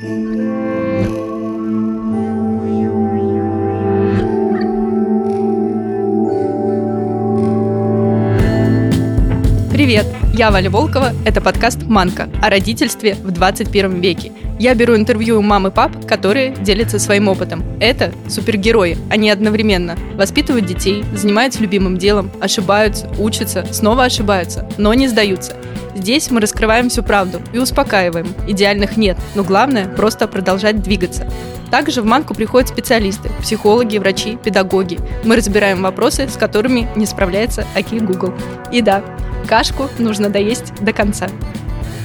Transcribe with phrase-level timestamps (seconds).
[0.00, 0.12] Привет,
[10.34, 14.30] я Валя Волкова, это подкаст «Манка» о родительстве в 21 веке.
[14.60, 17.64] Я беру интервью у мам и пап, которые делятся своим опытом.
[17.80, 25.08] Это супергерои, они одновременно воспитывают детей, занимаются любимым делом, ошибаются, учатся, снова ошибаются, но не
[25.08, 25.57] сдаются.
[25.98, 28.28] Здесь мы раскрываем всю правду и успокаиваем.
[28.46, 31.28] Идеальных нет, но главное– просто продолжать двигаться.
[31.72, 35.00] Также в Манку приходят специалисты, психологи, врачи, педагоги.
[35.24, 38.32] Мы разбираем вопросы, с которыми не справляется Окей Google.
[38.70, 39.02] И да,
[39.48, 41.26] кашку нужно доесть до конца.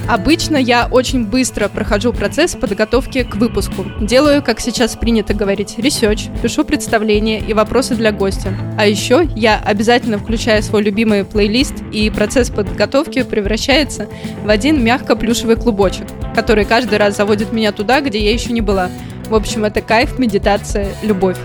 [0.06, 3.86] Обычно я очень быстро прохожу процесс подготовки к выпуску.
[4.00, 8.52] Делаю, как сейчас принято говорить, research, пишу представления и вопросы для гостя.
[8.76, 14.06] А еще я обязательно включаю свой любимый плейлист, и процесс подготовки превращается
[14.44, 18.90] в один мягко-плюшевый клубочек, который каждый раз заводит меня туда, где я еще не была.
[19.30, 21.38] В общем, это кайф, медитация, любовь.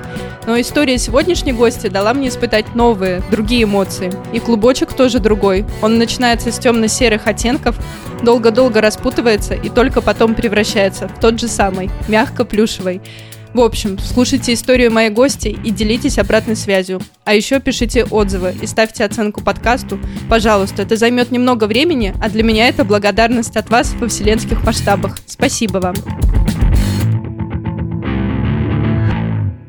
[0.48, 4.12] Но история сегодняшней гости дала мне испытать новые, другие эмоции.
[4.34, 5.66] И клубочек тоже другой.
[5.82, 7.78] Он начинается с темно-серых оттенков,
[8.24, 13.02] долго-долго распутывается и только потом превращается в тот же самый, мягко-плюшевый.
[13.54, 17.02] В общем, слушайте историю моей гости и делитесь обратной связью.
[17.26, 20.00] А еще пишите отзывы и ставьте оценку подкасту.
[20.30, 25.18] Пожалуйста, это займет немного времени, а для меня это благодарность от вас во вселенских масштабах.
[25.26, 26.39] Спасибо вам.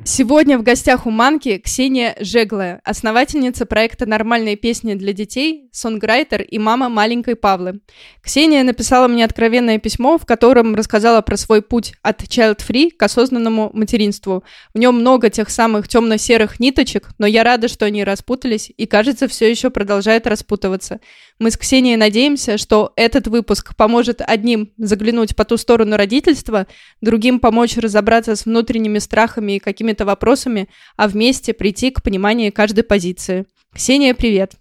[0.03, 6.59] Сегодня в гостях у Манки Ксения Жеглая, основательница проекта «Нормальные песни для детей», сонграйтер и
[6.59, 7.81] мама маленькой Павлы.
[8.23, 13.71] Ксения написала мне откровенное письмо, в котором рассказала про свой путь от child-free к осознанному
[13.75, 14.43] материнству.
[14.75, 19.29] В нем много тех самых темно-серых ниточек, но я рада, что они распутались и, кажется,
[19.29, 21.01] все еще продолжают распутываться.
[21.39, 26.67] Мы с Ксенией надеемся, что этот выпуск поможет одним заглянуть по ту сторону родительства,
[27.01, 32.53] другим помочь разобраться с внутренними страхами и какими-то какими-то вопросами, а вместе прийти к пониманию
[32.53, 33.47] каждой позиции.
[33.75, 34.53] Ксения, привет.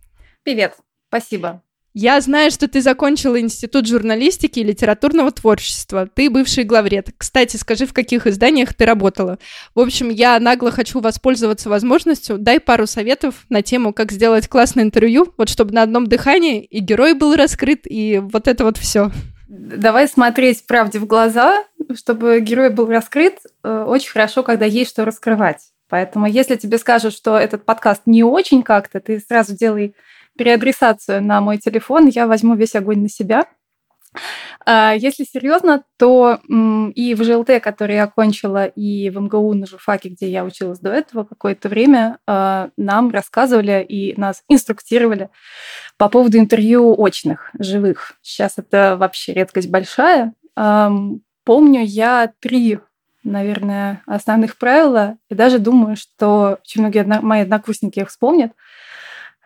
[0.43, 0.75] Привет,
[1.07, 1.61] спасибо.
[1.95, 6.07] Я знаю, что ты закончила Институт журналистики и литературного творчества.
[6.13, 7.09] Ты бывший главред.
[7.17, 9.39] Кстати, скажи, в каких изданиях ты работала.
[9.73, 12.37] В общем, я нагло хочу воспользоваться возможностью.
[12.37, 16.79] Дай пару советов на тему, как сделать классное интервью, вот чтобы на одном дыхании и
[16.79, 19.11] герой был раскрыт, и вот это вот все.
[19.47, 21.63] Давай смотреть правде в глаза,
[21.95, 23.39] чтобы герой был раскрыт.
[23.63, 25.71] Э, очень хорошо, когда есть что раскрывать.
[25.89, 29.95] Поэтому если тебе скажут, что этот подкаст не очень как-то, ты сразу делай
[30.37, 33.45] переадресацию на мой телефон, я возьму весь огонь на себя.
[34.65, 36.39] А если серьезно, то
[36.95, 40.91] и в ЖЛТ, который я окончила, и в МГУ на журфаке, где я училась до
[40.91, 45.29] этого какое-то время, а, нам рассказывали и нас инструктировали
[45.97, 48.13] по поводу интервью очных, живых.
[48.21, 50.33] Сейчас это вообще редкость большая.
[51.49, 52.77] Помню я три
[53.23, 58.51] наверное, основных правила, и даже думаю, что очень многие мои однокурсники их вспомнят.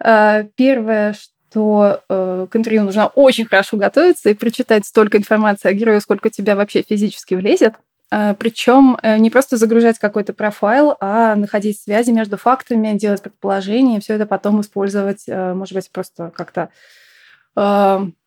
[0.01, 5.73] А, первое, что э, к интервью нужно очень хорошо готовиться и прочитать столько информации о
[5.73, 7.75] герое, сколько тебя вообще физически влезет.
[8.11, 14.01] А, Причем э, не просто загружать какой-то профайл, а находить связи между фактами, делать предположения,
[14.01, 16.67] все это потом использовать, э, может быть, просто как-то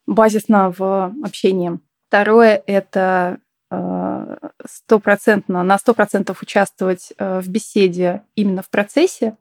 [0.07, 1.79] базисно в общении.
[2.09, 3.39] Второе– это
[4.65, 9.37] стопроцентно, на сто процентов участвовать э, в беседе именно в процессе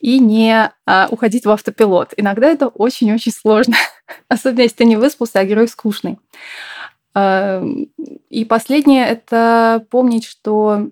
[0.00, 2.12] и не а, уходить в автопилот.
[2.16, 3.76] Иногда это очень-очень сложно,
[4.28, 6.18] особенно если ты не выспался, а герой скучный.
[7.14, 7.88] Эм,
[8.28, 10.88] и последнее– это помнить, что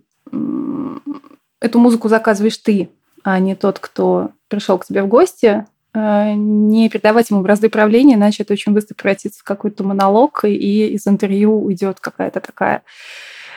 [1.60, 2.90] эту музыку заказываешь ты,
[3.24, 5.64] а не тот, кто пришел к тебе в гости, э,
[5.94, 11.06] не передавать ему бразды правления, иначе это очень быстро превратится в какой-то монолог, и из
[11.06, 12.82] интервью уйдет какая-то такая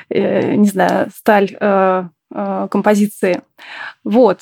[0.10, 2.04] Э, не знаю, сталь э,
[2.34, 3.42] э, композиции.
[4.04, 4.42] Вот.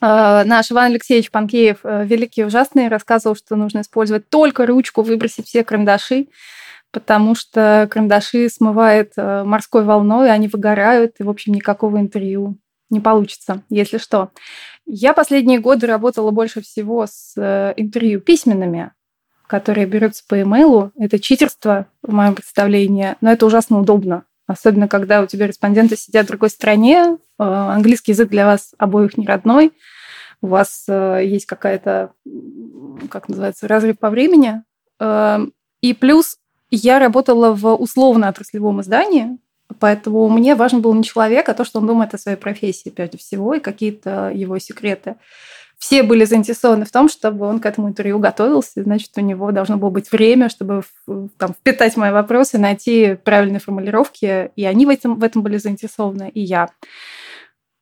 [0.00, 5.64] Наш Иван Алексеевич Панкеев, великий и ужасный, рассказывал, что нужно использовать только ручку, выбросить все
[5.64, 6.26] карандаши,
[6.90, 12.58] потому что карандаши смывает морской волной, они выгорают, и, в общем, никакого интервью
[12.94, 14.30] не получится, если что.
[14.86, 17.34] Я последние годы работала больше всего с
[17.76, 18.92] интервью письменными,
[19.46, 20.92] которые берутся по имейлу.
[20.96, 24.24] Это читерство, в моем представлении, но это ужасно удобно.
[24.46, 29.16] Особенно, когда у тебя респонденты сидят в другой стране, э, английский язык для вас обоих
[29.16, 29.72] не родной,
[30.42, 32.12] у вас э, есть какая-то,
[33.10, 34.62] как называется, разрыв по времени.
[35.00, 35.38] Э,
[35.80, 36.38] и плюс
[36.70, 39.38] я работала в условно-отраслевом издании,
[39.78, 43.18] поэтому мне важен был не человек, а то, что он думает о своей профессии, прежде
[43.18, 45.16] всего, и какие-то его секреты.
[45.78, 49.76] все были заинтересованы в том, чтобы он к этому интервью готовился, значит, у него должно
[49.76, 50.82] было быть время, чтобы
[51.38, 56.30] там, впитать мои вопросы, найти правильные формулировки, и они в этом, в этом были заинтересованы,
[56.30, 56.70] и я.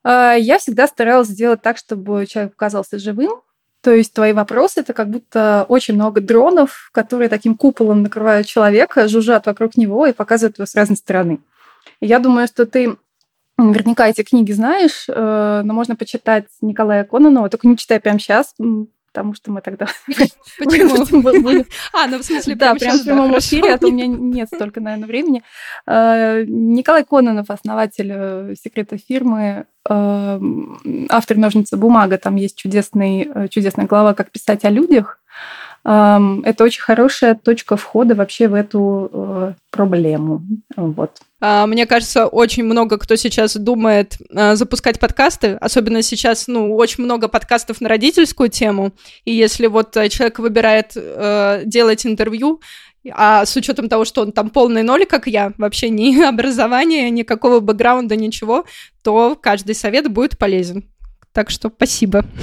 [0.04, 3.42] А, я всегда старалась сделать так, чтобы человек казался живым,
[3.82, 9.08] то есть твои вопросы это как будто очень много дронов, которые таким куполом накрывают человека,
[9.08, 11.40] жужжат вокруг него и показывают его с разной стороны.
[12.00, 12.96] Я думаю, что ты
[13.58, 18.54] наверняка эти книги знаешь, э, но можно почитать Николая Кононова, только не читай прямо сейчас,
[19.12, 19.86] потому что мы тогда...
[20.58, 21.64] Почему?
[21.92, 24.80] А, ну в смысле Да, прям в прямом эфире, а то у меня нет столько,
[24.80, 25.42] наверное, времени.
[25.86, 34.14] Э, Николай Кононов, основатель э, секрета фирмы, автор «Ножницы бумага», там есть чудесный, чудесная глава
[34.14, 35.18] «Как писать о людях»,
[35.84, 40.42] это очень хорошая точка входа вообще в эту э, проблему.
[40.76, 41.18] Вот.
[41.40, 47.02] А, мне кажется, очень много кто сейчас думает э, запускать подкасты, особенно сейчас, ну, очень
[47.02, 48.92] много подкастов на родительскую тему,
[49.24, 50.96] и если вот э, человек выбирает
[51.66, 52.60] делать интервью,
[53.10, 57.58] а с учетом того, что он там полный ноль, как я, вообще ни образования, никакого
[57.58, 58.64] бэкграунда, ничего,
[59.02, 60.84] то каждый совет будет полезен.
[61.32, 62.24] Так что спасибо.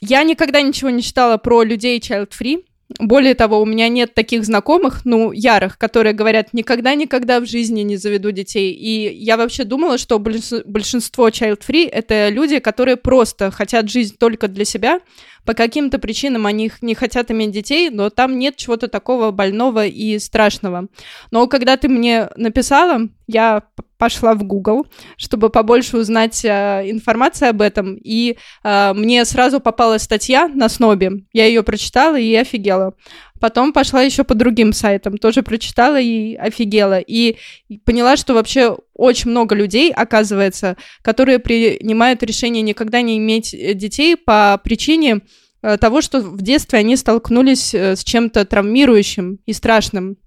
[0.00, 2.64] Я никогда ничего не читала про людей child-free.
[2.98, 7.96] Более того, у меня нет таких знакомых, ну, ярых, которые говорят, никогда-никогда в жизни не
[7.96, 8.72] заведу детей.
[8.72, 14.64] И я вообще думала, что большинство child-free— это люди, которые просто хотят жизнь только для
[14.64, 15.00] себя,
[15.44, 20.18] по каким-то причинам они не хотят иметь детей, но там нет чего-то такого больного и
[20.18, 20.88] страшного.
[21.30, 23.62] Но когда ты мне написала, я
[23.96, 30.02] пошла в Google, чтобы побольше узнать э, информации об этом, и э, мне сразу попалась
[30.02, 32.94] статья на Снобе, я ее прочитала и офигела.
[33.40, 36.98] Потом пошла еще по другим сайтам, тоже прочитала и офигела.
[36.98, 37.36] И
[37.84, 44.16] поняла, что вообще очень много людей, оказывается, которые принимают решение никогда не иметь э, детей
[44.16, 45.22] по причине
[45.62, 50.18] э, того, что в детстве они столкнулись э, с чем-то травмирующим и страшным.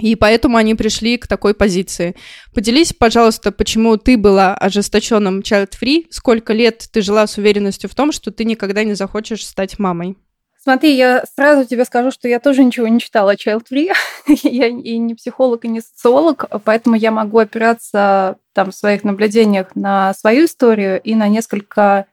[0.00, 2.14] И поэтому они пришли к такой позиции.
[2.54, 8.12] Поделись, пожалуйста, почему ты была ожесточенным child-free, сколько лет ты жила с уверенностью в том,
[8.12, 10.16] что ты никогда не захочешь стать мамой?
[10.60, 13.92] Смотри, я сразу тебе скажу, что я тоже ничего не читала о child-free.
[14.42, 19.76] я и не психолог, и не социолог, поэтому я могу опираться там в своих наблюдениях
[19.76, 22.06] на свою историю и на несколько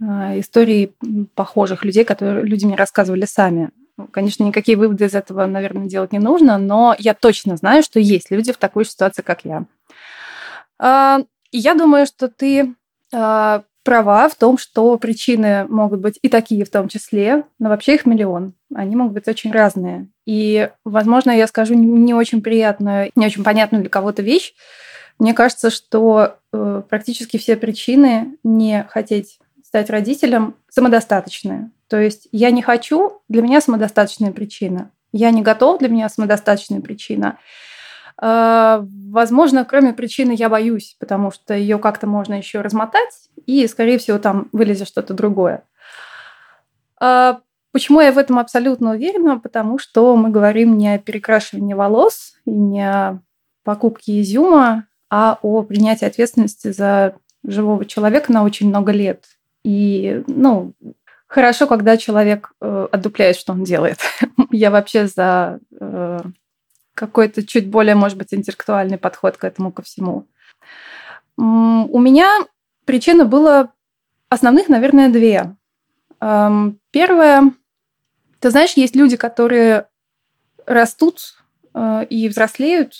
[0.00, 0.94] э, историй
[1.34, 3.70] похожих людей, которые люди мне рассказывали сами.
[3.98, 8.00] Ну, конечно, никакие выводы из этого, наверное, делать не нужно, но я точно знаю, что
[8.00, 9.66] есть люди в такой ситуации, как я.
[10.78, 11.20] А,
[11.52, 12.74] я думаю, что ты
[13.12, 17.94] а, права в том, что причины могут быть и такие в том числе, но вообще
[17.94, 18.54] их миллион.
[18.74, 20.08] Они могут быть очень разные.
[20.26, 24.54] И, возможно, я скажу не очень приятную, не очень понятную для кого-то вещь.
[25.18, 31.70] Мне кажется, что э, практически все причины не хотеть стать родителем самодостаточные.
[31.88, 34.90] То есть я не хочу, для меня самодостаточная причина.
[35.12, 37.38] Я не готов, для меня самодостаточная причина.
[38.22, 43.98] А, возможно, кроме причины я боюсь, потому что ее как-то можно еще размотать, и, скорее
[43.98, 45.64] всего, там вылезет что-то другое.
[47.00, 47.40] А,
[47.72, 49.38] почему я в этом абсолютно уверена?
[49.38, 53.20] Потому что мы говорим не о перекрашивании волос и не о
[53.64, 59.24] покупке изюма, а о принятии ответственности за живого человека на очень много лет.
[59.64, 60.74] И, ну,
[61.30, 63.98] Хорошо, когда человек э, отдупляет, что он делает.
[64.50, 66.18] Я вообще за э,
[67.00, 70.26] какой-то чуть более, может быть, интеллектуальный подход к этому ко всему.
[71.38, 72.30] У меня
[72.84, 73.72] причина была
[74.28, 75.56] основных, наверное, две.
[76.20, 77.54] Эм, первое,
[78.38, 79.86] ты знаешь, есть люди, которые
[80.66, 81.36] растут
[81.72, 82.92] э, и взрослеют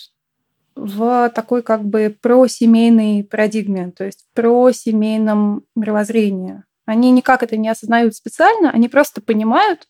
[0.75, 6.63] в такой как бы просемейной парадигме, то есть про семейном мировоззрении.
[6.85, 9.87] Они никак это не осознают специально, они просто понимают,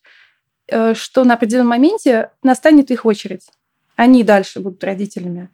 [0.66, 3.48] э, что на определенном моменте настанет их очередь.
[3.96, 5.48] Они дальше будут родителями.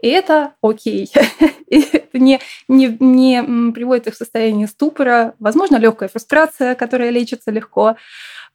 [0.00, 1.10] И это окей.
[1.68, 5.34] И это не, не, не приводит их в состояние ступора.
[5.38, 7.96] Возможно, легкая фрустрация, которая лечится легко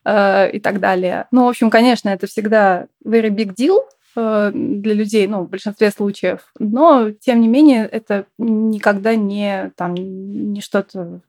[0.05, 1.27] э, и так далее.
[1.31, 3.81] Ну, в общем, конечно, это всегда very big deal
[4.15, 6.51] э, для людей, ну, в большинстве случаев.
[6.57, 11.21] Но, тем не менее, это никогда не, там, не что-то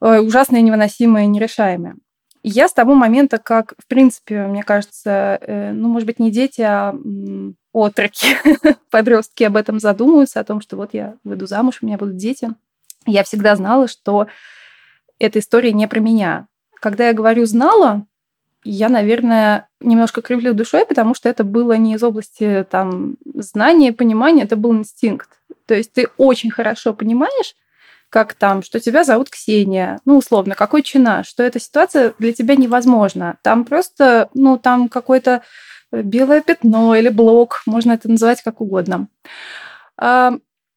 [0.00, 1.94] ужасное, невыносимое, нерешаемое.
[2.42, 6.60] Я с того момента, как, в принципе, мне кажется, э, ну, может быть, не дети,
[6.60, 6.94] а
[7.72, 8.36] отроки,
[8.90, 12.50] подростки об этом задумываются, о том, что вот я выйду замуж, у меня будут дети.
[13.06, 14.26] Я всегда знала, что
[15.18, 16.48] эта история не про меня.
[16.74, 18.06] Когда я говорю «знала»,
[18.64, 24.44] я, наверное, немножко кривлю душой, потому что это было не из области там, знания, понимания,
[24.44, 25.28] это был инстинкт.
[25.66, 27.54] То есть ты очень хорошо понимаешь,
[28.12, 32.56] как там, что тебя зовут Ксения, ну, условно, какой чина, что эта ситуация для тебя
[32.56, 33.38] невозможна.
[33.42, 35.40] Там просто, ну, там какое-то
[35.90, 39.08] белое пятно или блок, можно это называть как угодно.
[39.96, 40.34] А,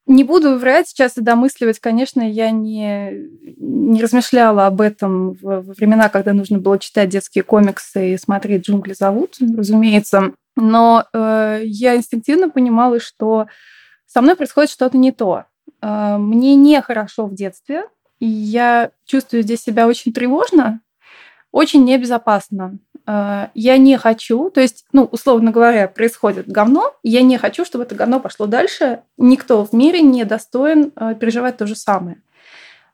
[0.08, 3.12] не буду врать сейчас и домысливать, конечно, я не,
[3.58, 8.94] не размышляла об этом во времена, когда нужно было читать детские комиксы и смотреть «Джунгли
[8.94, 10.32] зовут», разумеется.
[10.56, 13.48] Но э, я инстинктивно понимала, что
[14.06, 15.44] со мной происходит что-то не то.
[15.86, 17.84] Э, мне нехорошо в детстве,
[18.20, 20.82] и я чувствую здесь себя очень тревожно,
[21.52, 22.80] очень небезопасно.
[23.06, 27.84] Э, я не хочу, то есть, ну, условно говоря, происходит говно, я не хочу, чтобы
[27.84, 29.02] это говно пошло дальше.
[29.18, 32.22] Никто в мире не достоин э, переживать то же самое.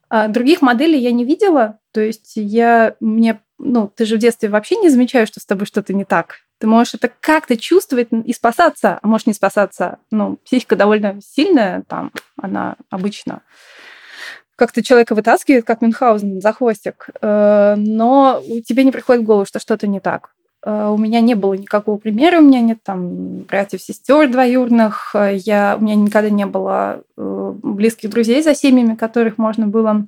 [0.10, 4.50] А других моделей я не видела, то есть я мне, ну, ты же в детстве
[4.50, 6.40] вообще не замечаешь, что с тобой что-то не так.
[6.62, 9.98] Ты можешь это как-то чувствовать и спасаться, а можешь не спасаться.
[10.12, 13.42] Ну, психика довольно сильная, там, она обычно
[14.62, 19.60] как-то человека вытаскивает, как Мюнхгаузен, за хвостик, э, но тебе не приходит в голову, что
[19.60, 20.36] что-то не так.
[20.64, 25.38] Э, у меня не было никакого примера, у меня нет там братьев, сестер двоюродных, э,
[25.38, 30.06] я, у меня никогда не было близких друзей за семьями, которых можно было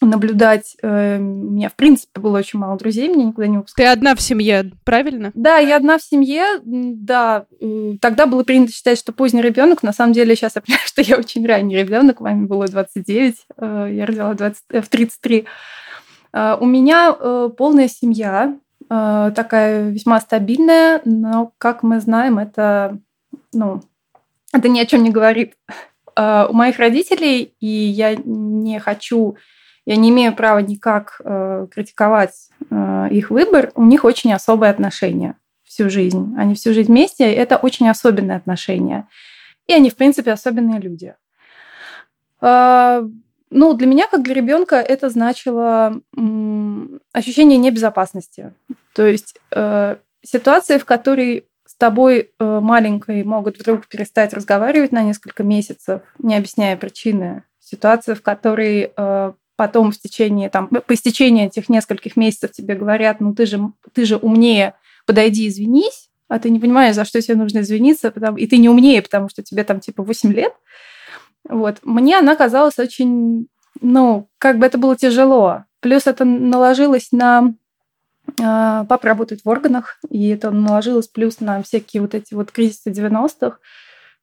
[0.00, 0.76] наблюдать.
[0.82, 3.86] Э, у меня, в принципе, было очень мало друзей, меня никуда не выпускали.
[3.86, 5.32] Ты одна в семье, правильно?
[5.34, 7.46] Да, я одна в семье, да.
[8.00, 9.82] Тогда было принято считать, что поздний ребенок.
[9.82, 12.20] На самом деле, сейчас я понимаю, что я очень ранний ребенок.
[12.20, 15.46] Маме было 29, э, я родила 20, э, в 33.
[16.32, 17.14] У меня
[17.56, 18.58] полная семья,
[18.90, 22.98] такая весьма стабильная, но, как мы знаем, это,
[23.54, 23.80] ну,
[24.52, 25.54] это ни о чем не говорит.
[26.14, 29.36] У моих родителей, и я не хочу
[29.86, 35.36] я не имею права никак э, критиковать э, их выбор, у них очень особые отношения
[35.62, 36.34] всю жизнь.
[36.36, 39.08] Они всю жизнь вместе, и это очень особенные отношения.
[39.68, 41.14] И они, в принципе, особенные люди.
[42.40, 43.08] Э,
[43.50, 48.52] ну, для меня, как для ребенка, это значило м, ощущение небезопасности.
[48.92, 55.02] То есть э, ситуации, в которой с тобой э, маленькой могут вдруг перестать разговаривать на
[55.02, 57.44] несколько месяцев, не объясняя причины.
[57.60, 63.20] Ситуация, в которой э, потом в течение, там, по истечении этих нескольких месяцев тебе говорят,
[63.20, 63.60] ну ты же,
[63.92, 64.74] ты же умнее,
[65.06, 68.36] подойди, извинись, а ты не понимаешь, за что тебе нужно извиниться, потому...
[68.36, 70.52] и ты не умнее, потому что тебе там типа 8 лет.
[71.48, 71.78] Вот.
[71.82, 73.48] Мне она казалась очень,
[73.80, 75.64] ну, как бы это было тяжело.
[75.80, 77.54] Плюс это наложилось на...
[78.42, 82.90] А, папа работает в органах, и это наложилось плюс на всякие вот эти вот кризисы
[82.90, 83.58] 90-х.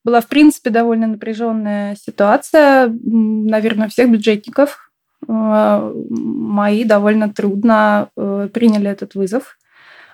[0.04, 4.92] Была, в принципе, довольно напряженная ситуация, наверное, всех бюджетников,
[5.28, 9.58] мои довольно трудно э, приняли этот вызов.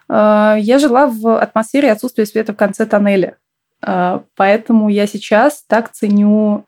[0.07, 3.37] Э, я жила в атмосфере отсутствия света в конце тоннеля.
[3.81, 6.65] Поэтому я сейчас так ценю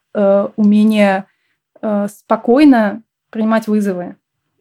[0.55, 1.25] умение
[2.07, 4.15] спокойно принимать вызовы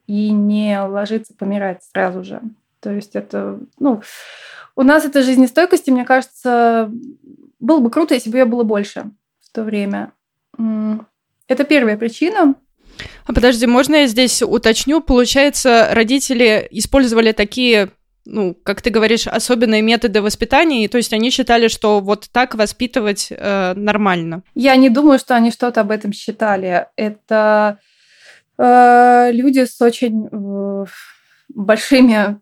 [0.08, 2.40] и не ложиться помирать сразу же.
[2.80, 4.02] То есть это, ну,
[4.75, 6.90] у нас эта жизнестойкости, мне кажется,
[7.60, 10.12] было бы круто, если бы ее было больше в то время.
[11.46, 12.54] Это первая причина.
[13.26, 15.00] А подожди, можно я здесь уточню?
[15.00, 17.90] Получается, родители использовали такие
[18.26, 23.28] ну, как ты говоришь, особенные методы воспитания, то есть они считали, что вот так воспитывать
[23.30, 24.42] э, нормально.
[24.54, 26.87] Я не думаю, что они что-то об этом считали.
[26.97, 27.78] Это
[28.59, 30.85] э, люди с очень э,
[31.49, 32.40] большими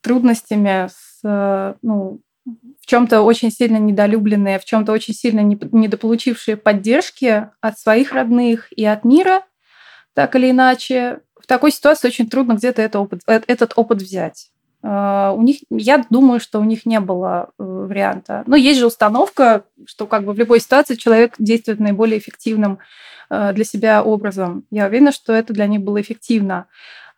[0.00, 2.20] трудностями, с, э, ну,
[2.80, 8.84] в чем-то очень сильно недолюбленные, в чем-то очень сильно недополучившие поддержки от своих родных и
[8.84, 9.42] от мира–
[10.16, 11.20] так или иначе.
[11.38, 14.50] В такой ситуации очень трудно где-то это опыт, э, этот опыт взять.
[14.82, 18.42] А, у них, я думаю, что у них не было э, варианта.
[18.46, 22.78] Но есть же установка, что как бы в любой ситуации человек действует наиболее эффективным
[23.28, 24.64] э, для себя образом.
[24.70, 26.66] Я уверена, что это для них было эффективно.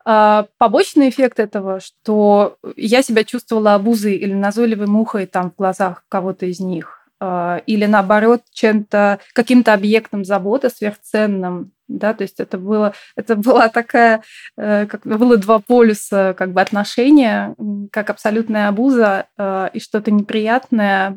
[0.04, 6.02] А, побочный эффект этого, что я себя чувствовала обузой или назойливой мухой там в глазах
[6.08, 12.58] кого-то из них, а, или наоборот чем-то каким-то объектом заботы сверхценным да, то есть это
[12.58, 14.22] было, это была такая,
[14.56, 17.54] э, как было два полюса как бы отношения,
[17.90, 21.16] как абсолютная обуза э, и что-то неприятное,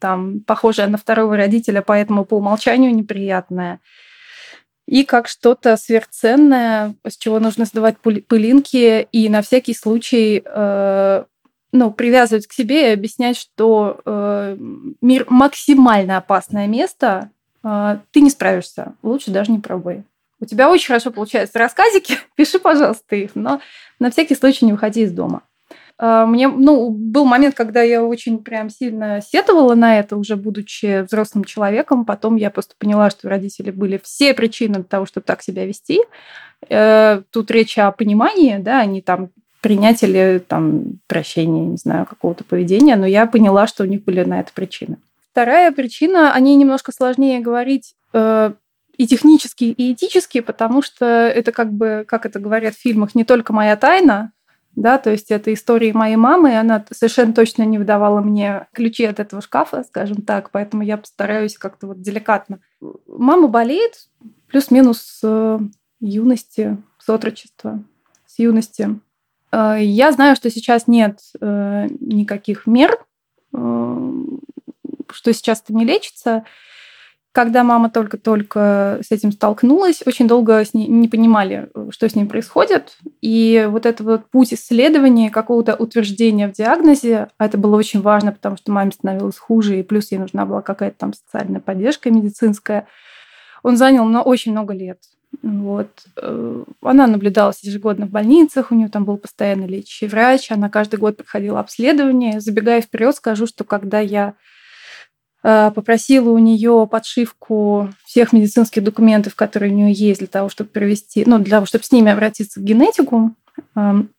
[0.00, 3.80] там, похожее на второго родителя, поэтому по умолчанию неприятное,
[4.86, 11.24] и как что-то сверхценное, с чего нужно сдавать пылинки, и на всякий случай э,
[11.70, 14.00] ну, привязывать к себе и объяснять, что
[15.02, 17.30] мир максимально опасное место,
[17.62, 18.94] ты не справишься.
[19.02, 20.04] Лучше даже не пробуй.
[20.40, 23.60] У тебя очень хорошо получаются рассказики, пиши, пожалуйста, их, но
[23.98, 25.42] на всякий случай не выходи из дома.
[25.98, 31.02] А, мне, ну, был момент, когда я очень прям сильно сетовала на это, уже будучи
[31.02, 32.04] взрослым человеком.
[32.04, 36.00] Потом я просто поняла, что родители были все причины для того, чтобы так себя вести.
[36.68, 42.44] Э, тут речь о понимании, да, они там принять или там прощение, не знаю, какого-то
[42.44, 44.98] поведения, но я поняла, что у них были на это причины.
[45.38, 48.54] Вторая причина, о ней немножко сложнее говорить э,
[48.96, 53.22] и технически, и этически, потому что это как бы, как это говорят в фильмах, не
[53.22, 54.32] только моя тайна,
[54.74, 59.04] да, то есть это истории моей мамы, и она совершенно точно не выдавала мне ключи
[59.04, 62.58] от этого шкафа, скажем так, поэтому я постараюсь как-то вот деликатно.
[63.06, 64.08] Мама болеет
[64.48, 65.60] плюс-минус с
[66.00, 67.80] юности, с отрочества,
[68.26, 68.98] с юности.
[69.52, 72.98] Э, я знаю, что сейчас нет э, никаких мер,
[73.54, 74.12] э,
[75.12, 76.44] что сейчас это не лечится.
[77.32, 82.24] Когда мама только-только с этим столкнулась, очень долго с ней не понимали, что с ней
[82.24, 82.96] происходит.
[83.20, 88.32] И вот этот вот путь исследования, какого-то утверждения в диагнозе, а это было очень важно,
[88.32, 92.88] потому что маме становилось хуже, и плюс ей нужна была какая-то там социальная поддержка медицинская,
[93.62, 94.98] он занял на очень много лет.
[95.42, 95.90] Вот.
[96.16, 100.98] Э, она наблюдалась ежегодно в больницах, у нее там был постоянно лечащий врач, она каждый
[100.98, 102.40] год проходила обследование.
[102.40, 104.34] Забегая вперед, скажу, что когда я
[105.42, 111.24] попросила у нее подшивку всех медицинских документов, которые у нее есть для того, чтобы провести,
[111.26, 113.34] ну, для того, чтобы с ними обратиться в генетику.
[113.76, 114.10] Эм,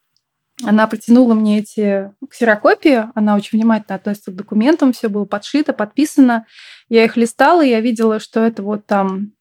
[0.63, 6.45] она протянула мне эти ксерокопии, она очень внимательно относится к документам, все было подшито, подписано.
[6.89, 9.33] Я их листала, и я видела, что это вот там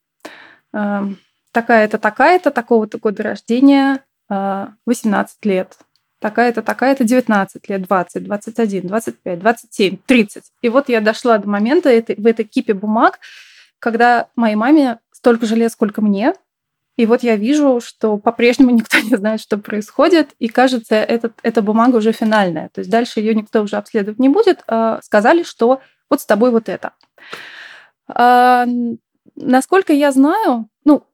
[0.72, 1.18] эм,
[1.52, 5.78] такая-то, такая-то, такого-то года рождения, 18 э, лет
[6.20, 10.44] такая-то, такая-то 19 лет, 20, 21, 25, 27, 30.
[10.62, 13.20] И вот я дошла до момента этой, в этой кипе бумаг,
[13.78, 16.34] когда моей маме столько же лет, сколько мне.
[16.96, 21.62] И вот я вижу, что по-прежнему никто не знает, что происходит, и кажется, этот, эта
[21.62, 22.68] бумага уже финальная.
[22.70, 24.62] То есть дальше ее никто уже обследовать не будет.
[24.66, 26.92] А сказали, что вот с тобой вот это.
[28.08, 28.66] А,
[29.36, 31.04] насколько я знаю, ну,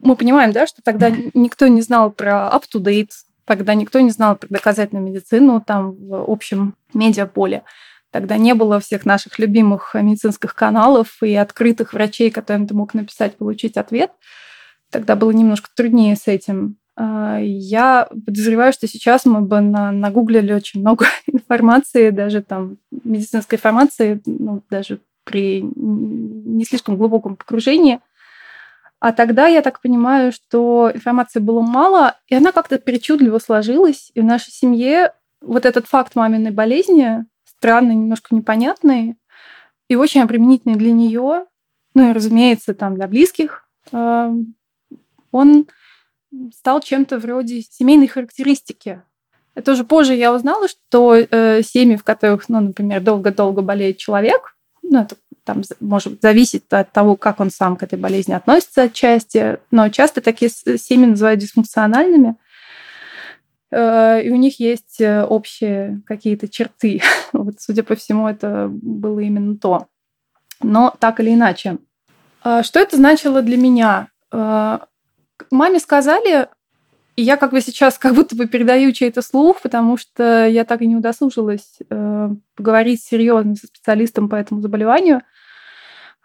[0.00, 3.10] мы понимаем, да, что тогда никто не знал про up-to-date
[3.48, 7.62] Тогда никто не знал про доказательную медицину там в общем медиаполе.
[8.10, 13.38] Тогда не было всех наших любимых медицинских каналов и открытых врачей, которым ты мог написать,
[13.38, 14.10] получить ответ.
[14.90, 16.76] Тогда было немножко труднее с этим.
[16.94, 23.56] А, я подозреваю, что сейчас мы бы на, нагуглили очень много информации, даже там медицинской
[23.56, 28.00] информации, ну, даже при не слишком глубоком погружении.
[29.00, 34.10] А тогда, я так понимаю, что информации было мало, и она как-то причудливо сложилась.
[34.14, 39.16] И в нашей семье вот этот факт маминой болезни, странный, немножко непонятный,
[39.88, 41.46] и очень обременительный для нее,
[41.94, 44.32] ну и, разумеется, там для близких, э,
[45.30, 45.66] он
[46.54, 49.02] стал чем-то вроде семейной характеристики.
[49.54, 54.56] Это уже позже я узнала, что э, семьи, в которых, ну, например, долго-долго болеет человек,
[54.90, 59.58] ну, это там может зависеть от того, как он сам к этой болезни относится отчасти,
[59.70, 62.36] но часто такие семьи называют дисфункциональными,
[63.70, 67.00] э, и у них есть э, общие какие-то черты.
[67.32, 69.86] Вот, судя по всему, это было именно то.
[70.62, 71.76] Но так или иначе.
[72.42, 74.08] А что это значило для меня?
[74.32, 74.78] Э,
[75.50, 76.48] маме сказали,
[77.18, 80.82] и я как бы сейчас как будто бы передаю чей-то слух, потому что я так
[80.82, 85.22] и не удосужилась э, поговорить серьезно со специалистом по этому заболеванию.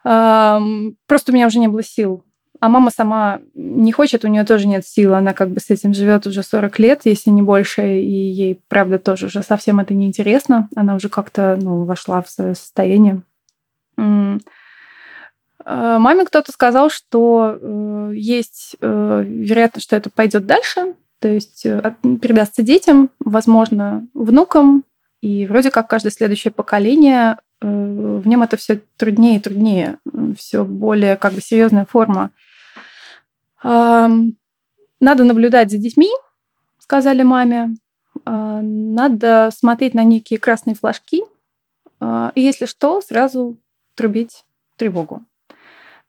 [0.03, 0.59] Э,
[1.07, 2.23] просто у меня уже не было сил.
[2.59, 5.15] А мама сама не хочет, у нее тоже нет сил.
[5.15, 8.99] Она как бы с этим живет уже 40 лет, если не больше, и ей, правда,
[8.99, 10.69] тоже уже совсем это не интересно.
[10.75, 13.23] Она уже как-то ну, вошла в свое состояние.
[15.65, 21.63] Э, маме кто-то сказал, что э, есть э, вероятность, что это пойдет дальше, то есть
[21.63, 24.83] передастся детям, возможно, внукам,
[25.21, 29.99] и вроде как каждое следующее поколение в нем это все труднее и труднее,
[30.37, 32.31] все более как бы серьезная форма.
[33.63, 34.33] Надо
[34.99, 36.09] наблюдать за детьми,
[36.77, 37.77] сказали маме.
[38.25, 41.23] Надо смотреть на некие красные флажки.
[42.01, 43.55] И если что, сразу
[43.95, 44.43] трубить
[44.75, 45.23] тревогу.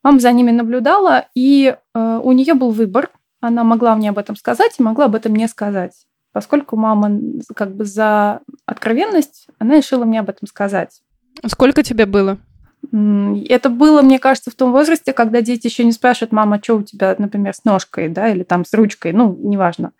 [0.04, 3.10] Мама за ними наблюдала, и э, у нее был выбор.
[3.40, 5.92] Она могла мне об этом сказать и могла об этом не сказать.
[6.32, 7.18] Поскольку мама
[7.56, 11.00] как бы за откровенность, она решила мне об этом сказать.
[11.46, 12.38] Сколько тебе было?
[12.92, 16.82] Это было, мне кажется, в том возрасте, когда дети еще не спрашивают, мама, что у
[16.82, 19.92] тебя, например, с ножкой, да, или там с ручкой, ну, неважно.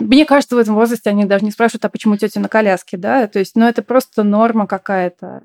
[0.00, 3.26] Мне кажется, в этом возрасте они даже не спрашивают, а почему тетя на коляске, да,
[3.26, 5.42] то есть, ну, это просто норма какая-то,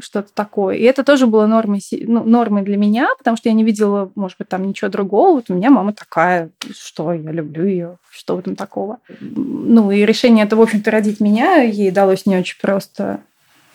[0.00, 0.76] что-то такое.
[0.76, 4.38] И это тоже было нормой, ну, нормой для меня, потому что я не видела, может
[4.38, 5.34] быть, там ничего другого.
[5.34, 8.98] Вот у меня мама такая, что я люблю ее, что в этом такого.
[9.20, 13.20] Ну, и решение это, в общем-то, родить меня ей далось не очень просто,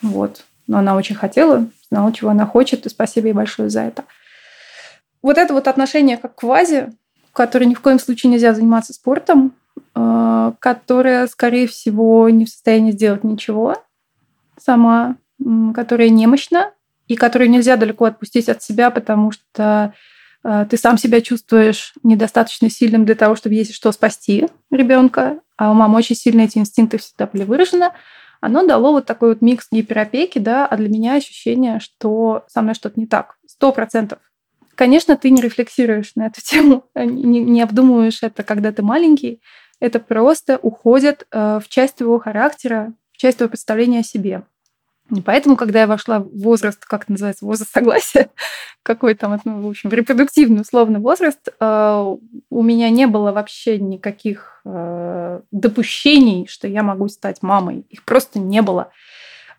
[0.02, 0.46] вот.
[0.68, 4.04] Но она очень хотела, знала, чего она хочет, и спасибо ей большое за это.
[5.22, 6.94] Вот это вот отношение как к вазе,
[7.30, 9.54] в которой ни в коем случае нельзя заниматься спортом,
[10.60, 13.76] которая, скорее всего, не в состоянии сделать ничего
[14.60, 15.16] сама,
[15.74, 16.72] которая немощна
[17.08, 19.94] и которую нельзя далеко отпустить от себя, потому что
[20.44, 25.72] э, ты сам себя чувствуешь недостаточно сильным для того, чтобы если что спасти ребенка, а
[25.72, 27.92] у мамы очень сильно эти инстинкты всегда были выражены,
[28.42, 32.76] оно дало вот такой вот микс гиперопеки, да, а для меня ощущение, что со мной
[32.76, 33.36] что-то не так.
[33.48, 34.20] Сто процентов.
[34.76, 39.42] Конечно, ты не рефлексируешь на эту тему, не, не обдумываешь это, когда ты маленький,
[39.80, 44.44] это просто уходит э, в часть твоего характера, в часть твоего представления о себе.
[45.16, 48.30] И поэтому, когда я вошла в возраст, как это называется, возраст согласия,
[48.84, 52.16] какой там, ну, в общем, репродуктивный условный возраст, э,
[52.50, 57.86] у меня не было вообще никаких э, допущений, что я могу стать мамой.
[57.90, 58.92] Их просто не было.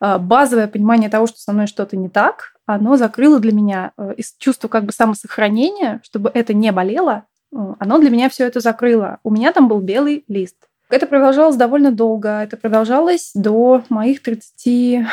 [0.01, 4.69] Базовое понимание того, что со мной что-то не так, оно закрыло для меня из чувства
[4.69, 9.19] как бы самосохранения, чтобы это не болело, оно для меня все это закрыло.
[9.23, 10.57] У меня там был белый лист.
[10.91, 12.43] Это продолжалось довольно долго.
[12.43, 15.09] Это продолжалось до моих 31,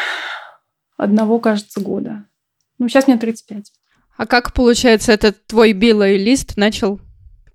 [1.42, 2.26] кажется, года.
[2.78, 3.72] Ну, сейчас мне 35.
[4.18, 7.00] А как, получается, этот твой белый лист начал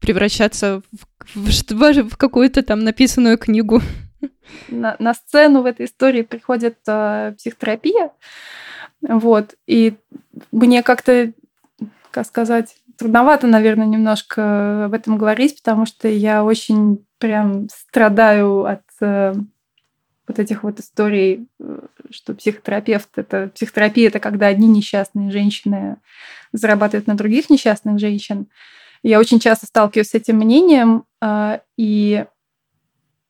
[0.01, 3.81] превращаться в, в, в какую-то там написанную книгу?
[4.69, 8.11] На, на сцену в этой истории приходит э, психотерапия.
[9.01, 9.55] Вот.
[9.67, 9.95] И
[10.53, 11.33] мне как-то,
[12.11, 18.83] как сказать, трудновато, наверное, немножко об этом говорить, потому что я очень прям страдаю от
[19.01, 19.33] э,
[20.29, 21.79] вот этих вот историй, э,
[22.11, 25.97] что психотерапевт это психотерапия это когда одни несчастные женщины
[26.53, 28.49] зарабатывают на других несчастных женщин.
[29.03, 32.27] Я очень часто сталкиваюсь с этим мнением, э, и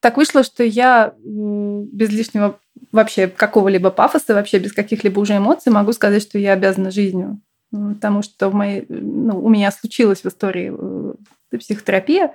[0.01, 2.59] так вышло, что я без лишнего
[2.91, 8.23] вообще какого-либо пафоса, вообще без каких-либо уже эмоций могу сказать, что я обязана жизнью потому
[8.23, 12.35] что в моей, ну, у меня случилась в истории э, психотерапия.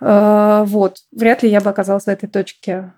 [0.00, 0.98] Э, вот.
[1.12, 2.92] Вряд ли я бы оказалась в этой точке,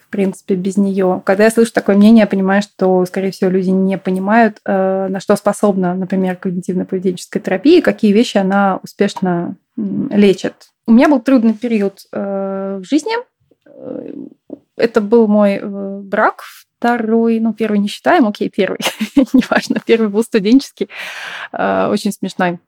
[0.00, 1.22] в принципе, без нее.
[1.24, 5.20] Когда я слышу такое мнение, я понимаю, что, скорее всего, люди не понимают, э, на
[5.20, 10.54] что способна, например, когнитивно-поведенческая терапия, какие вещи она успешно лечит.
[10.86, 13.12] У меня был трудный период в жизни.
[14.76, 15.60] Это был мой
[16.02, 16.42] брак
[16.78, 18.78] второй, ну, первый не считаем, окей, первый,
[19.32, 20.88] неважно, первый был студенческий,
[21.52, 22.60] э, очень смешной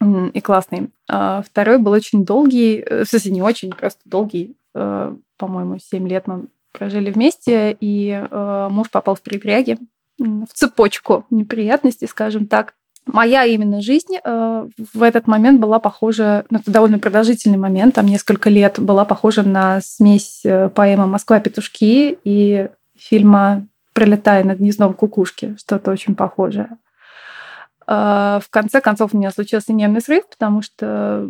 [0.00, 0.90] и классный.
[1.08, 6.06] А второй был очень долгий, э, в смысле, не очень, просто долгий, э, по-моему, 7
[6.08, 9.76] лет мы прожили вместе, и муж попал в перепряги,
[10.18, 12.74] в цепочку неприятностей, скажем так.
[13.06, 18.50] Моя именно жизнь в этот момент была похожа, ну, это довольно продолжительный момент, там несколько
[18.50, 22.68] лет, была похожа на смесь поэмы «Москва-петушки» и
[23.00, 26.78] фильма «Пролетая над гнездом кукушки», что-то очень похожее.
[27.92, 31.28] А, в конце концов у меня случился нервный срыв, потому что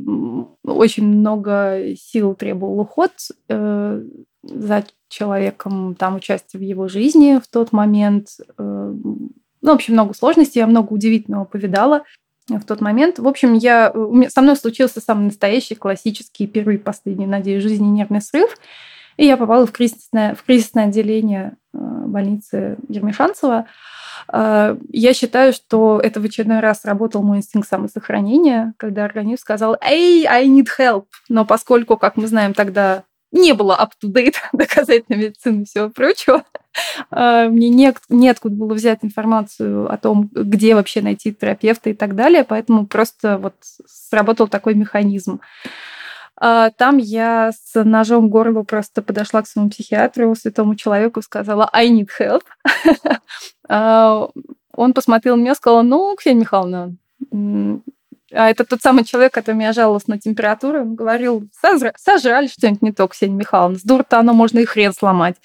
[0.63, 3.13] очень много сил требовал уход
[3.49, 4.03] э,
[4.43, 8.29] за человеком, там участие в его жизни в тот момент.
[8.59, 8.95] Э,
[9.63, 12.03] ну, в общем, много сложностей, я много удивительного повидала
[12.47, 13.19] в тот момент.
[13.19, 13.91] В общем, я,
[14.29, 18.59] со мной случился самый настоящий классический первый и последний, надеюсь, жизни нервный срыв.
[19.21, 23.67] И я попала в кризисное, в кризисное отделение э, больницы Ермишанцева.
[24.33, 29.77] Э, я считаю, что это в очередной раз работал мой инстинкт самосохранения, когда организм сказал
[29.83, 35.63] «Эй, I need help!» Но поскольку, как мы знаем, тогда не было up-to-date доказательной медицины
[35.63, 36.43] и всего прочего,
[37.11, 42.17] э, мне не, неоткуда было взять информацию о том, где вообще найти терапевта и так
[42.17, 43.57] далее, поэтому просто вот
[43.87, 45.41] сработал такой механизм.
[46.41, 51.69] А, там я с ножом в горло просто подошла к своему психиатру, святому человеку, сказала
[51.73, 52.43] «I need help».
[53.73, 54.29] А,
[54.75, 56.97] он посмотрел на меня сказал «Ну, Ксения Михайловна,
[58.33, 60.81] а это тот самый человек, который меня жаловался на температуру.
[60.81, 61.49] Он говорил,
[61.97, 63.79] сожрали что-нибудь не то, Ксения Михайловна.
[63.79, 65.37] С дур-то оно можно и хрен сломать.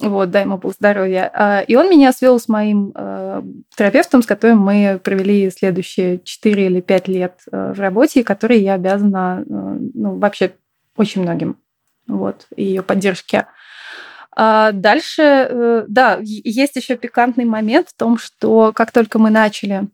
[0.00, 1.30] Вот, дай ему Бог здоровья.
[1.32, 3.42] А, и он меня свел с моим э,
[3.76, 8.60] терапевтом, с которым мы провели следующие 4 или 5 лет э, в работе, и которой
[8.60, 10.52] я обязана э, ну, вообще
[10.96, 11.56] очень многим.
[12.06, 13.46] Вот, ее поддержке.
[14.38, 19.88] А дальше, да, есть еще пикантный момент в том, что как только мы начали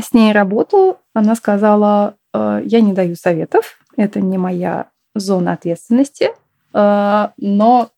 [0.00, 6.30] с ней работу, она сказала, я не даю советов, это не моя зоны ответственности,
[6.72, 7.91] но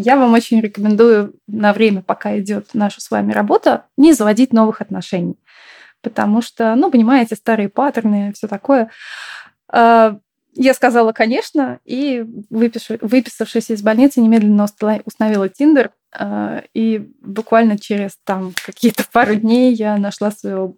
[0.00, 4.80] я вам очень рекомендую на время, пока идет наша с вами работа, не заводить новых
[4.80, 5.38] отношений.
[6.02, 8.90] Потому что, ну, понимаете, старые паттерны, все такое.
[9.72, 10.16] Э,
[10.54, 14.66] я сказала, конечно, и выписавшись из больницы, немедленно
[15.04, 15.92] установила Тиндер.
[16.10, 20.74] А, и буквально через там какие-то пару дней я нашла своего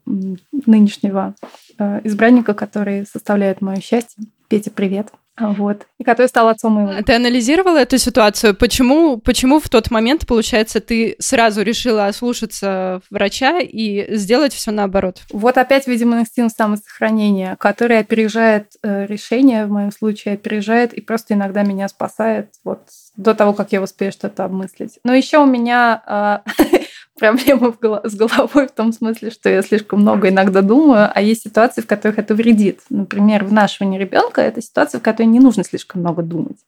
[0.66, 1.34] нынешнего
[1.78, 4.24] а, избранника, который составляет мое счастье.
[4.48, 5.12] Петя, привет.
[5.40, 5.86] Вот.
[5.98, 6.92] И который стал отцом моего.
[6.98, 8.54] А ты анализировала эту ситуацию?
[8.54, 15.22] Почему, почему в тот момент, получается, ты сразу решила ослушаться врача и сделать все наоборот?
[15.30, 21.34] Вот опять, видимо, инстинкт самосохранения, который опережает э, решение, в моем случае опережает и просто
[21.34, 22.80] иногда меня спасает вот
[23.16, 24.98] до того, как я успею что-то обмыслить.
[25.04, 26.64] Но еще у меня э,
[27.20, 31.82] проблемы с головой в том смысле, что я слишком много иногда думаю, а есть ситуации,
[31.82, 32.80] в которых это вредит.
[32.90, 36.58] Например, вынашивание ребенка это ситуация, в которой не нужно слишком много думать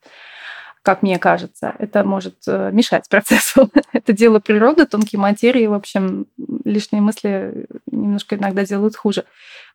[0.82, 1.76] как мне кажется.
[1.78, 3.70] Это может э, мешать процессу.
[3.92, 6.26] это дело природы, тонкие материи, в общем,
[6.64, 9.24] лишние мысли немножко иногда делают хуже.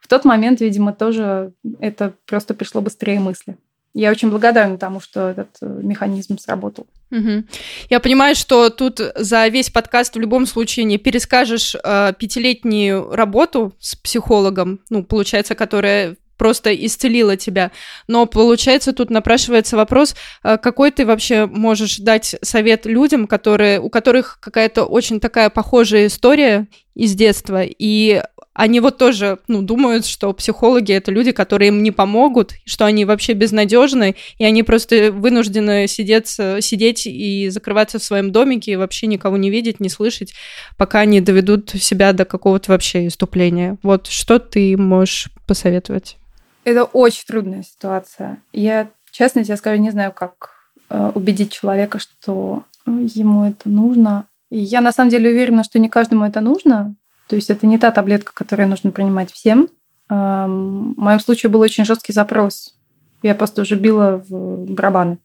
[0.01, 3.57] В тот момент, видимо, тоже это просто пришло быстрее мысли
[3.97, 6.85] я очень благодарна тому, что этот э, механизм сработал.
[7.11, 7.43] Угу.
[7.89, 13.73] Я понимаю, что тут за весь подкаст в любом случае не перескажешь э, пятилетнюю работу
[13.79, 17.71] с психологом, ну, получается, которая просто исцелила тебя.
[18.07, 23.89] Но получается, тут напрашивается вопрос, э, какой ты вообще можешь дать совет людям, которые, у
[23.89, 28.21] которых какая-то очень такая похожая история из детства, и
[28.57, 33.05] они вот тоже, ну, думают, что психологи это люди, которые им не помогут, что они
[33.05, 39.05] вообще безнадежны, и они просто вынуждены сидеть, сидеть и закрываться в своем домике и вообще
[39.05, 40.33] никого не видеть, не слышать,
[40.75, 43.77] пока они доведут себя до какого-то вообще иступления.
[43.83, 46.17] Вот что ты можешь посоветовать?
[46.63, 48.41] Это очень трудная ситуация.
[48.53, 50.49] Я, честно тебе скажу, не знаю, как
[50.89, 54.25] э, убедить человека, что ему это нужно.
[54.49, 56.95] Я на самом деле уверена, что не каждому это нужно,
[57.27, 59.69] то есть это не та таблетка, которую нужно принимать всем.
[60.09, 62.77] В моем случае был очень жесткий запрос.
[63.21, 65.17] Я просто уже била в барабаны.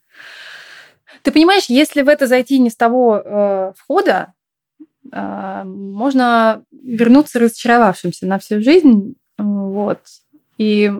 [1.22, 4.32] Ты понимаешь, если в это зайти не с того э, входа,
[5.12, 10.00] э, можно вернуться разочаровавшимся на всю жизнь, вот.
[10.58, 10.90] И,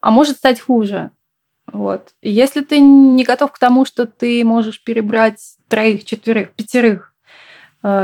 [0.00, 1.10] а может стать хуже.
[1.66, 2.14] Вот.
[2.22, 7.13] И если ты не готов к тому, что ты можешь перебрать троих, четверых, пятерых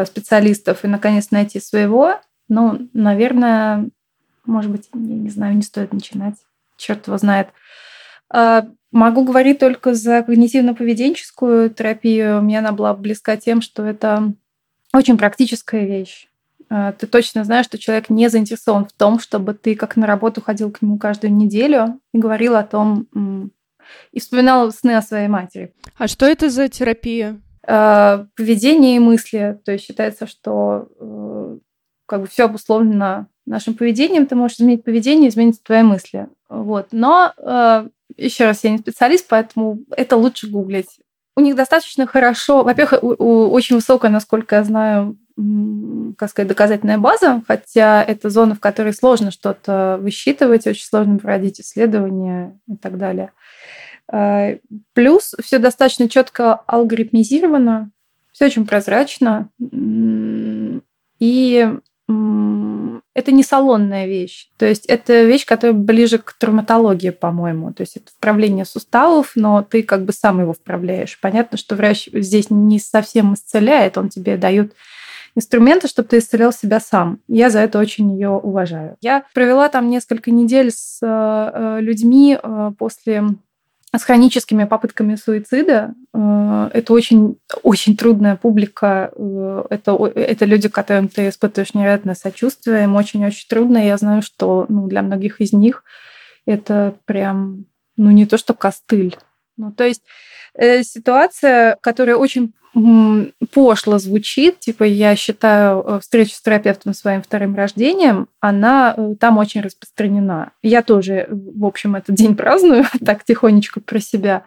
[0.07, 3.89] специалистов и, наконец, найти своего, ну, наверное,
[4.45, 6.35] может быть, я не знаю, не стоит начинать.
[6.77, 7.49] Черт его знает.
[8.35, 12.43] Э, могу говорить только за когнитивно-поведенческую терапию.
[12.43, 14.33] Мне она была близка тем, что это
[14.93, 16.29] очень практическая вещь.
[16.71, 20.41] Э, ты точно знаешь, что человек не заинтересован в том, чтобы ты как на работу
[20.41, 23.07] ходил к нему каждую неделю и говорил о том,
[24.13, 25.73] и вспоминал сны о своей матери.
[25.97, 27.41] А что это за терапия?
[27.67, 29.59] Э, поведение и мысли.
[29.65, 31.59] То есть считается, что э,
[32.07, 36.29] как бы все обусловлено нашим поведением, ты можешь изменить поведение, изменить твои мысли.
[36.49, 36.89] Вот.
[36.93, 41.01] Но э, еще раз, я не специалист, поэтому это лучше гуглить.
[41.37, 45.17] У них достаточно хорошо, во-первых, очень высокая, насколько я знаю,
[46.19, 51.61] как сказать, доказательная база, хотя это зона, в которой сложно что-то высчитывать, очень сложно проводить
[51.61, 53.33] исследования и так далее.
[54.13, 54.59] Э,
[54.93, 57.91] плюс все достаточно четко алгоритмизировано,
[58.33, 59.49] все очень прозрачно.
[61.19, 61.69] И
[63.15, 64.49] это не салонная вещь.
[64.57, 67.73] То есть это вещь, которая ближе к травматологии, по-моему.
[67.73, 71.19] То есть это вправление суставов, но ты как бы сам его вправляешь.
[71.21, 74.75] Понятно, что врач здесь не совсем исцеляет, он тебе дает
[75.37, 77.21] инструменты, чтобы ты исцелял себя сам.
[77.29, 78.97] Я за это очень ее уважаю.
[79.01, 83.25] Я провела там несколько недель с э, людьми э, после
[83.97, 85.95] с хроническими попытками суицида.
[86.15, 89.11] Э, это очень, очень трудная публика.
[89.17, 92.85] Э, это, это люди, которым ты испытываешь невероятное сочувствие.
[92.85, 93.79] Им очень-очень трудно.
[93.79, 95.83] Я знаю, что ну, для многих из них
[96.47, 99.17] это прям, ну не то что костыль.
[99.61, 100.03] Ну, то есть
[100.55, 102.55] э, ситуация, которая очень
[103.53, 109.39] пошло звучит, типа я считаю э, встречу с терапевтом своим вторым рождением, она э, там
[109.39, 110.53] очень распространена.
[110.63, 114.45] Я тоже, в общем, этот день праздную, так тихонечко про себя.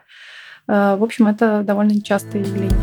[0.67, 2.79] Э, в общем, это довольно частое явление.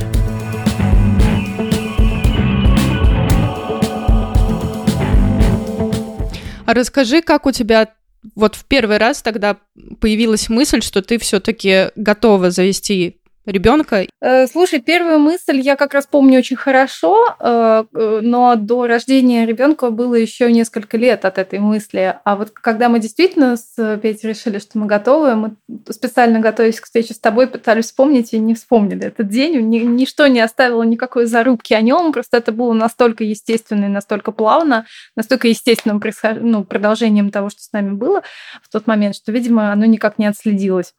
[6.66, 7.88] А расскажи, как у тебя
[8.34, 9.56] вот в первый раз тогда
[10.00, 14.06] появилась мысль, что ты все-таки готова завести ребенка?
[14.20, 19.46] Э, слушай, первую мысль я как раз помню очень хорошо, э, э, но до рождения
[19.46, 22.16] ребенка было еще несколько лет от этой мысли.
[22.24, 25.56] А вот когда мы действительно с Петей решили, что мы готовы, мы
[25.88, 29.58] специально готовясь к встрече с тобой, пытались вспомнить и не вспомнили этот день.
[29.60, 34.86] Ничто не оставило никакой зарубки о нем, просто это было настолько естественно и настолько плавно,
[35.16, 36.02] настолько естественным
[36.40, 38.22] ну, продолжением того, что с нами было
[38.62, 40.94] в тот момент, что, видимо, оно никак не отследилось.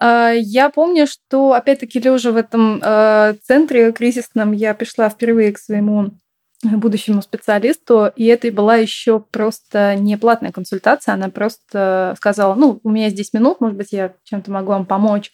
[0.00, 6.12] Я помню, что, опять-таки, лежа в этом а, центре кризисном, я пришла впервые к своему
[6.62, 12.90] будущему специалисту, и это была еще просто не платная консультация, она просто сказала, ну, у
[12.90, 15.30] меня 10 минут, может быть, я чем-то могу вам помочь.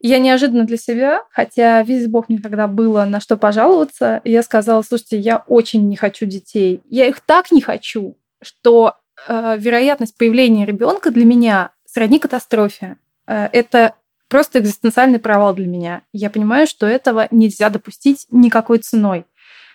[0.00, 4.82] Я неожиданно для себя, хотя, весь Бог, мне тогда было на что пожаловаться, я сказала,
[4.82, 6.82] слушайте, я очень не хочу детей.
[6.90, 12.98] Я их так не хочу, что э, вероятность появления ребенка для меня сродни катастрофе.
[13.26, 13.94] Э, это
[14.34, 16.02] просто экзистенциальный провал для меня.
[16.12, 19.26] Я понимаю, что этого нельзя допустить никакой ценой.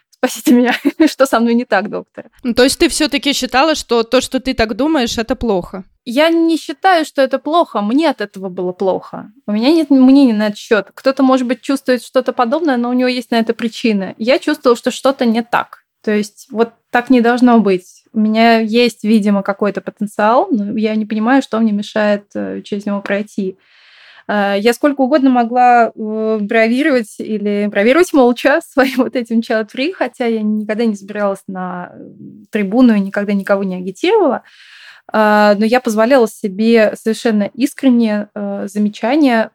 [0.10, 0.74] Спасите меня,
[1.08, 2.26] что со мной не так, доктор.
[2.44, 5.86] Ну, то есть ты все-таки считала, что то, что ты так думаешь, это плохо?
[6.04, 7.80] Я не считаю, что это плохо.
[7.80, 9.32] Мне от этого было плохо.
[9.48, 10.90] У меня нет мнения на этот счет.
[10.94, 14.14] Кто-то, может быть, чувствует что-то подобное, но у него есть на это причины.
[14.18, 15.86] Я чувствовала, что что-то не так.
[16.04, 18.04] То есть вот так не должно быть.
[18.12, 22.86] У меня есть, видимо, какой-то потенциал, но я не понимаю, что мне мешает э, через
[22.86, 23.58] него пройти.
[24.30, 29.92] Э, я сколько угодно могла э, бравировать или бравировать молча своим вот этим child free,
[29.92, 31.94] хотя я никогда не забиралась на
[32.52, 34.44] трибуну и никогда никого не агитировала.
[35.12, 39.50] Но я позволяла себе совершенно искренне замечания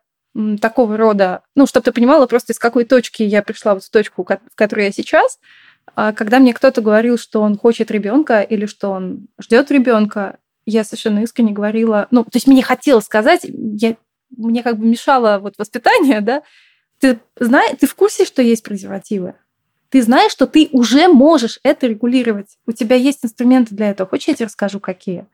[0.61, 4.25] такого рода, ну, чтобы ты понимала просто из какой точки я пришла вот в точку,
[4.25, 5.39] в которой я сейчас–
[5.97, 10.83] а когда мне кто-то говорил, что он хочет ребенка или что он ждет ребенка, я
[10.83, 13.97] совершенно искренне говорила, ну, то есть мне хотелось сказать, я,
[14.37, 16.43] мне как бы мешало вот воспитание, да,
[17.01, 19.35] ты знаешь, ты в курсе, что есть презервативы?
[19.91, 22.59] Ты знаешь, что ты уже можешь это регулировать.
[22.67, 24.09] У тебя есть инструменты для этого.
[24.09, 25.27] Хочешь, я тебе расскажу, какие?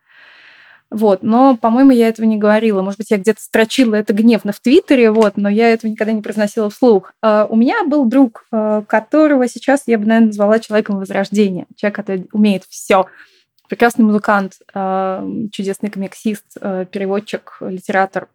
[0.91, 2.83] Вот, но, по-моему, я этого не говорила.
[2.83, 6.21] Может быть, я где-то строчила это гневно в Твиттере, вот, но я этого никогда не
[6.21, 7.15] произносила вслух.
[7.23, 11.67] А, у меня был друг, а, которого сейчас я бы, наверное, назвала человеком возрождения.
[11.77, 13.07] Человек, который умеет все.
[13.69, 18.29] Прекрасный музыкант, а, чудесный комиксист, переводчик, литератор.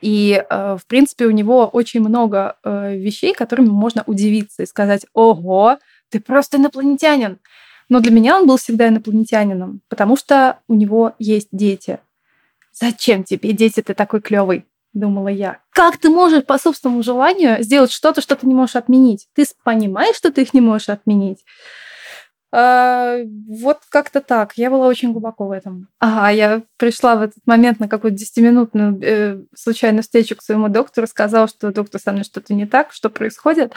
[0.00, 5.78] И, в принципе, у него очень много вещей, которыми можно удивиться и сказать, ого,
[6.10, 7.38] ты просто инопланетянин.
[7.88, 11.98] Но для меня он был всегда инопланетянином, потому что у него есть дети.
[12.72, 14.66] Зачем тебе дети, ты такой клевый?
[14.92, 15.58] Думала я.
[15.70, 19.28] Как ты можешь по собственному желанию сделать что-то, что ты не можешь отменить?
[19.34, 21.44] Ты понимаешь, что ты их не можешь отменить?
[22.56, 23.16] А,
[23.48, 24.52] вот как-то так.
[24.56, 25.88] Я была очень глубоко в этом.
[25.98, 31.06] Ага, я пришла в этот момент на какую-то 10-минутную э, случайную встречу к своему доктору,
[31.06, 33.74] сказала, что доктор со мной что-то не так, что происходит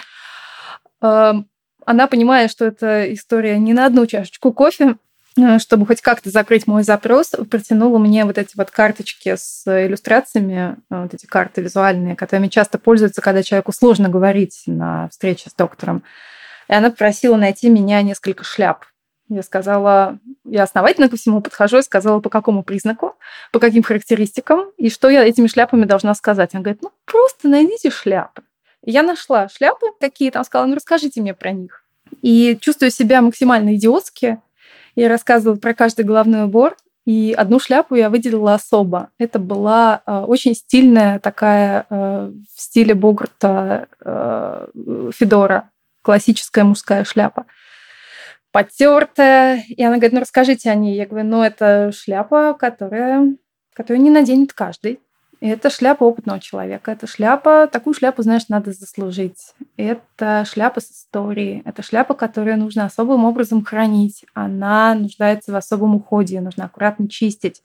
[1.88, 4.98] она, понимая, что это история не на одну чашечку кофе,
[5.38, 10.76] э, чтобы хоть как-то закрыть мой запрос, протянула мне вот эти вот карточки с иллюстрациями,
[10.90, 15.54] э, вот эти карты визуальные, которыми часто пользуются, когда человеку сложно говорить на встрече с
[15.54, 16.04] доктором.
[16.68, 18.86] И она попросила найти меня несколько шляп.
[19.30, 23.16] Я сказала, я основательно ко всему подхожу, и сказала, по какому признаку,
[23.52, 26.54] по каким характеристикам, и что я этими шляпами должна сказать.
[26.54, 28.44] Она говорит, ну просто найдите шляпы.
[28.84, 31.84] Я нашла шляпы какие там, сказала, ну расскажите мне про них.
[32.22, 34.40] И чувствую себя максимально идиотски.
[34.96, 39.10] Я рассказывала про каждый головной убор, и одну шляпу я выделила особо.
[39.18, 44.68] Это была э, очень стильная такая э, в стиле Богарта э,
[45.14, 45.70] Федора,
[46.08, 47.48] классическая мужская шляпа.
[48.54, 49.62] Потертая.
[49.68, 50.96] И она говорит, ну расскажите о ней.
[50.96, 53.36] Я говорю, ну это шляпа, которая,
[53.74, 55.02] которую не наденет каждый.
[55.40, 56.92] Это шляпа опытного человека.
[56.92, 59.54] Это шляпа, такую шляпу, знаешь, надо заслужить.
[59.76, 61.62] Это шляпа с историей.
[61.64, 64.26] Это шляпа, которую нужно особым образом хранить.
[64.34, 67.62] Она нуждается в особом уходе, нужно аккуратно чистить.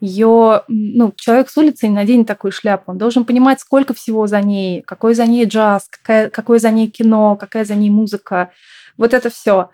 [0.00, 2.90] Ее, ну, человек с улицы не наденет такую шляпу.
[2.92, 6.90] Он должен понимать, сколько всего за ней, какой за ней джаз, какая, какое за ней
[6.90, 8.52] кино, какая за ней музыка.
[8.98, 9.70] Вот это все.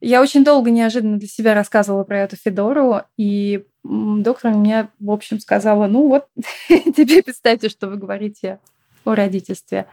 [0.00, 5.40] Я очень долго неожиданно для себя рассказывала про эту Федору, и доктор мне, в общем,
[5.40, 6.26] сказала, ну вот,
[6.68, 8.58] тебе представьте, что вы говорите
[9.04, 9.86] о родительстве.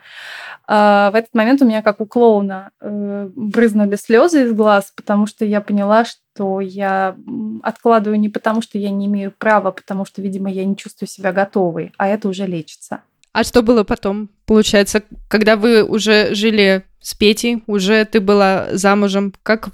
[0.67, 5.25] А в этот момент у меня, как у клоуна, э, брызнули слезы из глаз, потому
[5.25, 7.15] что я поняла, что я
[7.63, 11.32] откладываю не потому, что я не имею права, потому что, видимо, я не чувствую себя
[11.32, 13.02] готовой, а это уже лечится.
[13.32, 14.30] А что было потом?
[14.46, 19.34] Получается, когда вы уже жили с Петей, уже ты была замужем.
[19.44, 19.70] Как,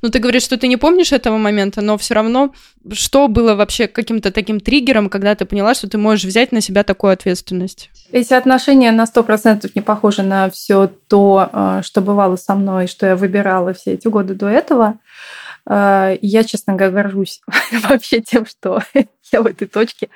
[0.00, 2.54] ну, ты говоришь, что ты не помнишь этого момента, но все равно,
[2.92, 6.84] что было вообще каким-то таким триггером, когда ты поняла, что ты можешь взять на себя
[6.84, 7.90] такую ответственность?
[8.12, 12.86] Эти отношения на сто процентов не похожи на все то, э, что бывало со мной,
[12.86, 14.98] что я выбирала все эти годы до этого.
[15.68, 17.42] Э, я, честно говоря, горжусь
[17.88, 18.80] вообще тем, что
[19.32, 20.08] я в этой точке.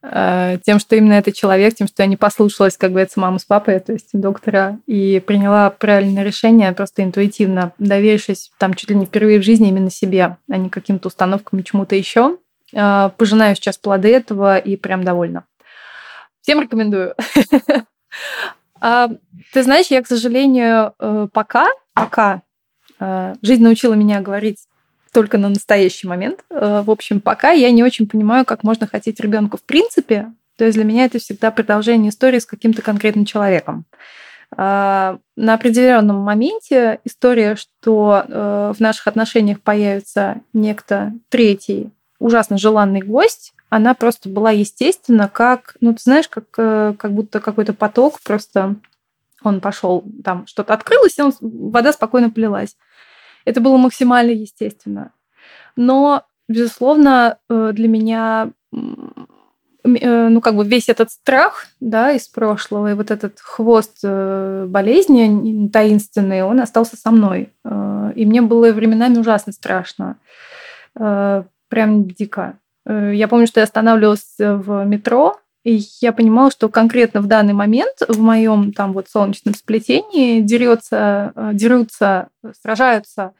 [0.00, 3.44] Э, тем, что именно этот человек, тем, что я не послушалась, как говорится, маму с
[3.44, 9.06] папой, то есть доктора, и приняла правильное решение просто интуитивно, доверившись там чуть ли не
[9.06, 12.38] впервые в жизни именно себе, а не каким-то установкам и чему-то еще.
[12.72, 15.44] Э, пожинаю сейчас плоды этого и прям довольна.
[16.40, 17.14] Всем рекомендую.
[18.80, 19.08] А,
[19.52, 22.42] ты знаешь, я, к сожалению, э, пока, пока
[23.42, 24.67] жизнь научила меня говорить
[25.12, 26.40] только на настоящий момент.
[26.50, 30.32] Э, в общем, пока я не очень понимаю, как можно хотеть ребенка в принципе.
[30.56, 33.84] То есть для меня это всегда продолжение истории с каким-то конкретным человеком.
[34.56, 43.02] Э, на определенном моменте история, что э, в наших отношениях появится некто третий, ужасно желанный
[43.02, 48.76] гость, она просто была естественна, как, ну, ты знаешь, как, как будто какой-то поток просто
[49.42, 52.76] он пошел, там что-то открылось, и он, вода спокойно полилась.
[53.48, 55.12] Это было максимально естественно.
[55.74, 62.90] Но, безусловно, э, для меня э, ну, как бы весь этот страх, да, из прошлого,
[62.90, 67.54] и вот этот хвост э, болезни таинственный, он остался со мной.
[68.14, 70.18] И мне было временами ужасно страшно.
[70.94, 72.58] Прям дико.
[72.86, 75.38] Я помню, что я останавливалась в метро,
[75.68, 81.32] и я понимала, что конкретно в данный момент в моем там вот солнечном сплетении дерется,
[81.36, 82.28] э, дерутся,
[82.62, 83.34] сражаются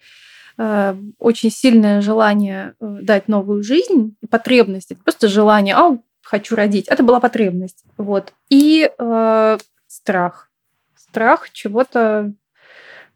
[0.59, 6.87] э, очень сильное желание э, дать новую жизнь, потребность, это просто желание, а, хочу родить.
[6.89, 7.85] Это была потребность.
[7.97, 8.35] Вот.
[8.51, 10.51] И э, страх.
[10.97, 12.35] Страх чего-то,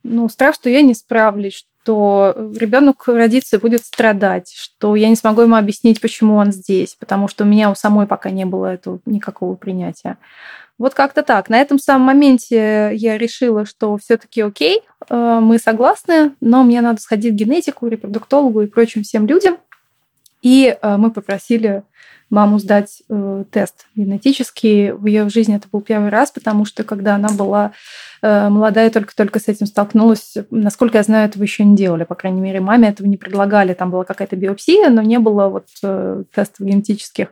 [0.03, 5.17] ну, страх, что я не справлюсь, что ребенок родится и будет страдать, что я не
[5.17, 8.67] смогу ему объяснить, почему он здесь, потому что у меня у самой пока не было
[8.67, 10.17] этого никакого принятия.
[10.79, 11.49] Вот как-то так.
[11.49, 17.01] На этом самом моменте я решила, что все-таки окей, э, мы согласны, но мне надо
[17.01, 19.59] сходить к генетику, репродуктологу и прочим всем людям.
[20.41, 21.83] И э, мы попросили
[22.33, 24.93] маму сдать э, тест генетический.
[24.93, 27.73] В ее жизни это был первый раз, потому что когда она была
[28.23, 32.05] э, молодая, только-только с этим столкнулась, насколько я знаю, этого еще не делали.
[32.05, 33.75] По крайней мере, маме этого не предлагали.
[33.75, 37.29] Там была какая-то биопсия, но не было вот э, тестов генетических.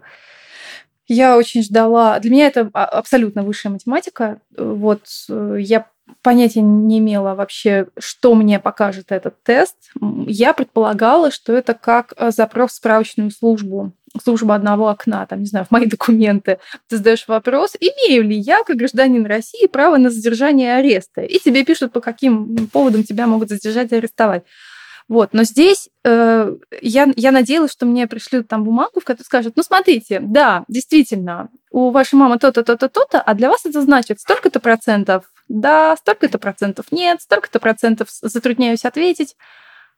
[1.08, 2.18] Я очень ждала.
[2.20, 4.40] Для меня это а, абсолютно высшая математика.
[4.56, 5.86] Вот э, я
[6.22, 9.76] понятия не имела вообще, что мне покажет этот тест.
[10.26, 13.92] Я предполагала, что это как э, запрос в справочную службу,
[14.22, 16.58] служба одного окна, там, не знаю, в мои документы.
[16.88, 21.22] Ты задаешь вопрос, имею ли я, как гражданин России, право на задержание и ареста?
[21.22, 24.44] И тебе пишут, по каким поводам тебя могут задержать и арестовать.
[25.08, 29.54] Вот, но здесь э, я, я надеялась, что мне пришлют там бумагу, в которой скажут,
[29.56, 34.20] ну смотрите, да, действительно, у вашей мамы то-то, то-то, то-то, а для вас это значит
[34.20, 39.36] столько-то процентов да, столько-то процентов нет, столько-то процентов затрудняюсь ответить.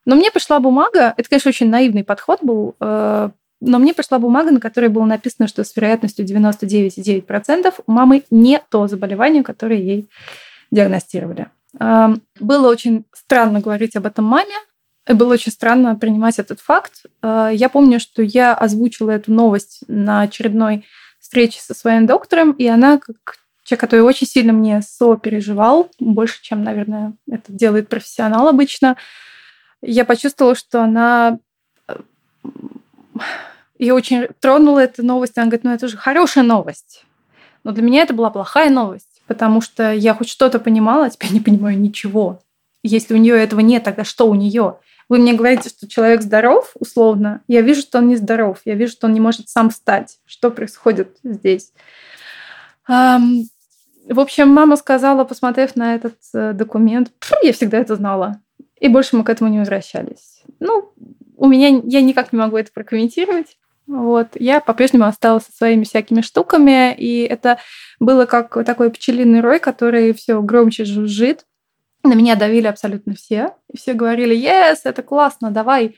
[0.04, 3.30] Но мне пришла бумага, это, конечно, очень наивный подход был, э,
[3.64, 8.60] но мне пришла бумага, на которой было написано, что с вероятностью 99,9% у мамы не
[8.70, 10.08] то заболевание, которое ей
[10.70, 11.48] диагностировали.
[11.78, 12.08] Э,
[12.40, 14.54] было очень странно говорить об этом маме,
[15.06, 17.04] было очень странно принимать этот факт.
[17.22, 20.84] Э, я помню, что я озвучила эту новость на очередной
[21.20, 26.64] встрече со своим доктором, и она, как человек, который очень сильно мне сопереживал, больше, чем,
[26.64, 28.96] наверное, это делает профессионал обычно,
[29.82, 31.38] я почувствовала, что она...
[33.82, 35.36] Ее очень тронула эта новость.
[35.36, 37.04] Она говорит, ну это же хорошая новость.
[37.64, 41.32] Но для меня это была плохая новость, потому что я хоть что-то понимала, а теперь
[41.32, 42.40] не понимаю ничего.
[42.84, 44.76] Если у нее этого нет, тогда что у нее?
[45.08, 47.40] Вы мне говорите, что человек здоров, условно.
[47.48, 48.60] Я вижу, что он не здоров.
[48.64, 50.20] Я вижу, что он не может сам встать.
[50.26, 51.72] Что происходит здесь?
[52.86, 57.10] В общем, мама сказала, посмотрев на этот э, документ,
[57.42, 58.40] я всегда это знала.
[58.78, 60.44] И больше мы к этому не возвращались.
[60.60, 60.92] Ну,
[61.36, 63.56] у меня я никак не могу это прокомментировать.
[63.86, 64.28] Вот.
[64.34, 67.58] Я по-прежнему осталась со своими всякими штуками, и это
[68.00, 71.44] было как такой пчелиный рой, который все громче жужжит.
[72.04, 73.54] На меня давили абсолютно все.
[73.70, 75.96] И все говорили, yes, это классно, давай.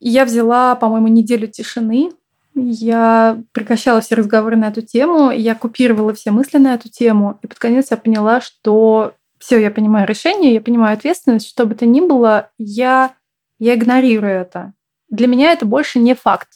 [0.00, 2.10] И я взяла, по-моему, неделю тишины,
[2.54, 7.46] я прекращала все разговоры на эту тему, я купировала все мысли на эту тему, и
[7.46, 11.86] под конец я поняла, что все, я понимаю решение, я понимаю ответственность, что бы то
[11.86, 13.14] ни было, я,
[13.58, 14.72] я игнорирую это.
[15.08, 16.48] Для меня это больше не факт.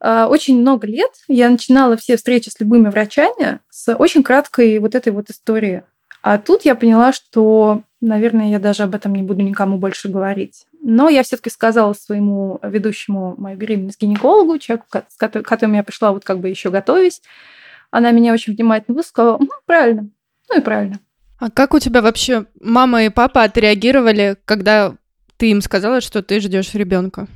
[0.00, 4.94] А, очень много лет я начинала все встречи с любыми врачами с очень краткой вот
[4.94, 5.82] этой вот истории.
[6.22, 10.66] А тут я поняла, что, наверное, я даже об этом не буду никому больше говорить.
[10.82, 16.24] Но я все-таки сказала своему ведущему мою беременность гинекологу, человеку, с которым я пришла вот
[16.24, 17.22] как бы еще готовясь.
[17.90, 19.36] Она меня очень внимательно высказала.
[19.38, 20.08] Ну, правильно.
[20.48, 21.00] Ну и правильно.
[21.38, 24.94] А как у тебя вообще мама и папа отреагировали, когда
[25.36, 27.26] ты им сказала, что ты ждешь ребенка?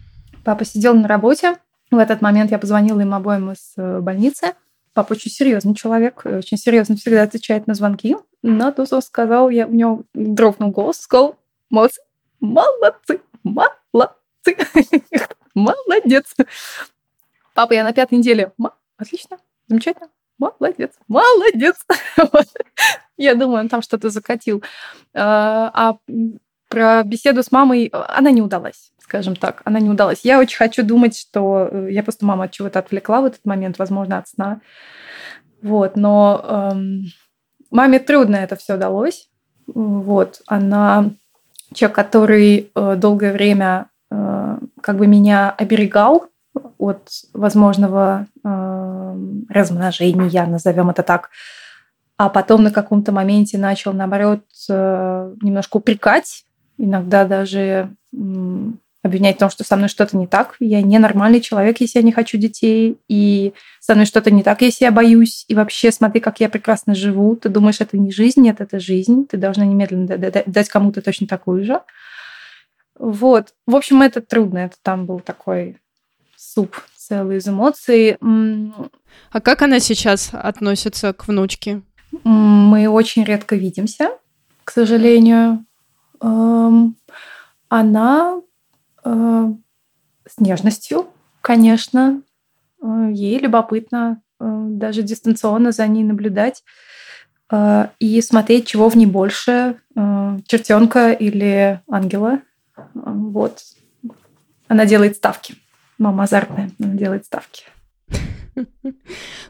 [0.45, 1.57] Папа сидел на работе.
[1.95, 4.55] В этот момент я позвонила им обоим из э, больницы.
[4.95, 8.17] Папа очень серьезный человек, очень серьезно всегда отвечает на звонки.
[8.43, 11.37] Но тут он сказал, я, у него дрогнул голос, сказал,
[11.71, 12.01] молодцы,
[12.41, 14.57] молодцы, молодцы,
[15.55, 16.35] молодец.
[17.55, 18.53] Папа, я на пятой неделе.
[18.97, 19.39] Отлично,
[19.69, 21.77] замечательно, молодец, молодец.
[23.17, 24.65] Я думаю, он там что-то закатил.
[25.15, 25.99] А, а
[26.69, 30.25] про беседу с мамой она не удалась скажем так, она не удалась.
[30.25, 33.79] Я очень хочу думать, что э, я просто мама от чего-то отвлекла в этот момент,
[33.79, 34.61] возможно, от сна.
[35.61, 37.03] Вот, но эм,
[37.71, 39.29] маме трудно это все удалось.
[39.67, 41.11] Вот, она
[41.75, 46.27] человек, который э, долгое время э, как бы меня оберегал
[46.79, 49.17] от возможного э,
[49.51, 51.29] размножения, назовем это так,
[52.17, 56.45] а потом на каком-то моменте начал, наоборот, э, немножко упрекать,
[56.79, 57.95] иногда даже
[59.05, 62.11] обвинять в том, что со мной что-то не так, я ненормальный человек, если я не
[62.11, 66.41] хочу детей, и со мной что-то не так, если я боюсь, и вообще смотри, как
[66.41, 70.69] я прекрасно живу, ты думаешь, это не жизнь, нет, это жизнь, ты должна немедленно дать
[70.71, 71.83] кому-то точно такую же.
[72.99, 73.49] Вот.
[73.67, 75.77] В общем, это трудно, это там был такой
[76.35, 78.17] суп целый из эмоций.
[78.23, 81.83] А как она сейчас относится к внучке?
[82.25, 84.13] Мы очень редко видимся,
[84.65, 85.67] к сожалению.
[86.23, 86.97] Эм,
[87.69, 88.41] она
[89.05, 91.07] с нежностью,
[91.41, 92.23] конечно.
[92.83, 96.65] Э, ей любопытно э, даже дистанционно за ней наблюдать
[98.01, 102.41] и смотреть, чего в ней больше, чертенка или ангела.
[102.95, 103.63] Вот.
[104.67, 105.55] Она делает ставки.
[105.99, 107.65] Мама азартная, она делает ставки.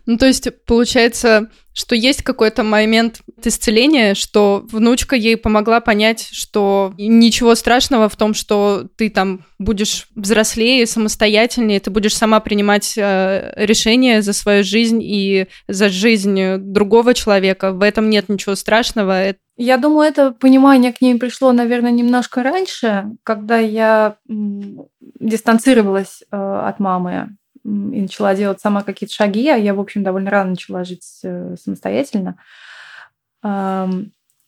[0.07, 6.95] Ну, то есть, получается, что есть какой-то момент исцеления, что внучка ей помогла понять, что
[6.99, 13.53] ничего страшного в том, что ты там будешь взрослее, самостоятельнее, ты будешь сама принимать э,
[13.57, 17.73] решения за свою жизнь и за жизнь другого человека.
[17.73, 19.35] В этом нет ничего страшного.
[19.57, 26.79] Я думаю, это понимание к ней пришло, наверное, немножко раньше, когда я дистанцировалась э, от
[26.79, 31.21] мамы и начала делать сама какие-то шаги, а я, в общем, довольно рано начала жить
[31.23, 32.37] э, самостоятельно.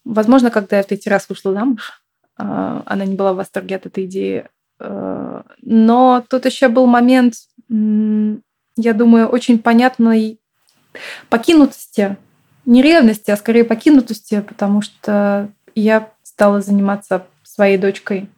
[0.06, 2.00] Возможно, когда я в третий раз вышла замуж,
[2.38, 4.46] а, она не была в восторге от этой идеи.
[4.78, 7.34] Э, но тут еще был момент,
[7.68, 10.38] я думаю, очень понятной
[11.28, 12.16] покинутости,
[12.64, 18.28] не ревности, а скорее покинутости, потому что я стала заниматься своей дочкой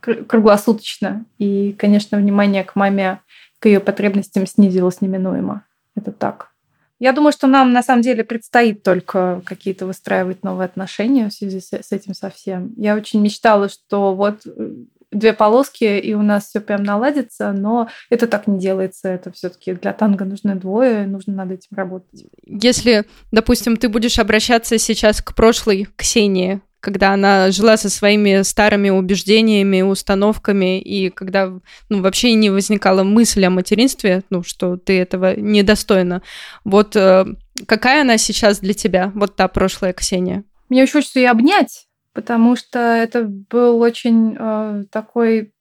[0.00, 1.24] круглосуточно.
[1.38, 3.20] И, конечно, внимание к маме
[3.60, 5.64] к ее потребностям снизилось неминуемо.
[5.94, 6.50] Это так.
[6.98, 11.60] Я думаю, что нам на самом деле предстоит только какие-то выстраивать новые отношения в связи
[11.60, 12.74] с, с этим совсем.
[12.76, 14.70] Я очень мечтала, что вот э,
[15.10, 19.08] две полоски, и у нас все прям наладится, но это так не делается.
[19.08, 22.26] Это все-таки для танго нужны двое, нужно над этим работать.
[22.44, 28.90] Если, допустим, ты будешь обращаться сейчас к прошлой Ксении, когда она жила со своими старыми
[28.90, 31.52] убеждениями, установками, и когда
[31.88, 36.22] ну, вообще не возникала мысль о материнстве, ну, что ты этого недостойна.
[36.64, 37.26] Вот э,
[37.66, 40.44] какая она сейчас для тебя, вот та прошлая Ксения?
[40.68, 45.52] Мне очень хочется ее обнять, потому что это был очень э, такой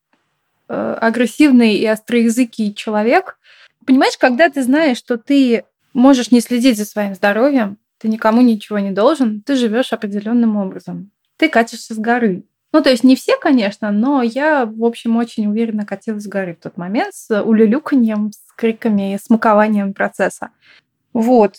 [0.70, 3.38] э, агрессивный и остроязыкий человек.
[3.86, 8.80] Понимаешь, когда ты знаешь, что ты можешь не следить за своим здоровьем, ты никому ничего
[8.80, 11.12] не должен, ты живешь определенным образом.
[11.38, 12.44] Ты катишься с горы.
[12.72, 16.56] Ну, то есть не все, конечно, но я, в общем, очень уверенно катилась с горы
[16.56, 20.52] в тот момент с улюлюканьем, с криками, с смакованием процесса.
[21.14, 21.56] Вот.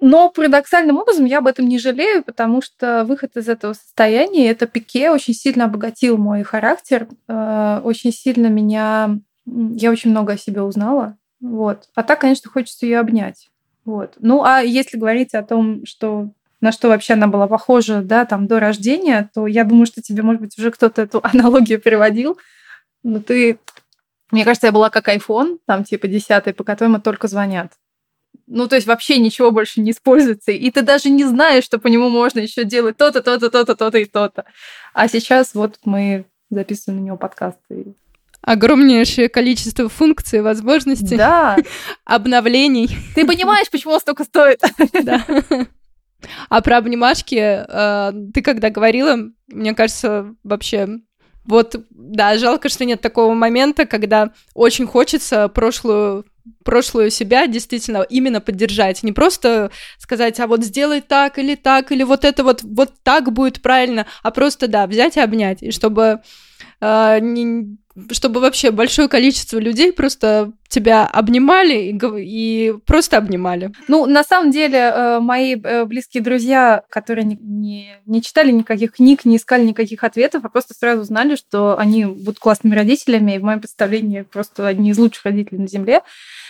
[0.00, 4.66] Но парадоксальным образом я об этом не жалею, потому что выход из этого состояния, это
[4.66, 9.18] пике очень сильно обогатил мой характер, э, очень сильно меня...
[9.46, 11.16] Я очень много о себе узнала.
[11.40, 11.88] Вот.
[11.94, 13.50] А так, конечно, хочется ее обнять.
[13.84, 14.14] Вот.
[14.18, 16.30] Ну, а если говорить о том, что
[16.60, 20.22] на что вообще она была похожа, да, там до рождения, то я думаю, что тебе,
[20.22, 22.38] может быть, уже кто-то эту аналогию переводил.
[23.02, 23.58] Но ты,
[24.30, 27.72] мне кажется, я была как iPhone, там типа десятый, по которому только звонят.
[28.46, 30.52] Ну, то есть вообще ничего больше не используется.
[30.52, 33.98] И ты даже не знаешь, что по нему можно еще делать то-то, то-то, то-то, то-то
[33.98, 34.44] и то-то.
[34.92, 37.94] А сейчас вот мы записываем на него подкасты
[38.44, 41.56] огромнейшее количество функций, возможностей, да.
[42.04, 42.88] обновлений.
[43.14, 44.60] Ты понимаешь, почему он столько стоит?
[45.02, 45.24] Да.
[46.48, 49.18] А про обнимашки э, ты когда говорила,
[49.48, 50.88] мне кажется, вообще
[51.44, 56.24] вот, да, жалко, что нет такого момента, когда очень хочется прошлую
[56.62, 62.02] прошлую себя действительно именно поддержать, не просто сказать, а вот сделай так или так, или
[62.02, 66.20] вот это вот, вот так будет правильно, а просто, да, взять и обнять, и чтобы
[66.84, 67.78] э, не,
[68.10, 73.72] чтобы вообще большое количество людей просто тебя обнимали и, и просто обнимали.
[73.86, 78.92] Ну, на самом деле, э, мои э, близкие друзья, которые не, не, не читали никаких
[78.94, 83.38] книг, не искали никаких ответов, а просто сразу знали, что они будут классными родителями, и
[83.38, 86.02] в моем представлении просто одни из лучших родителей на Земле.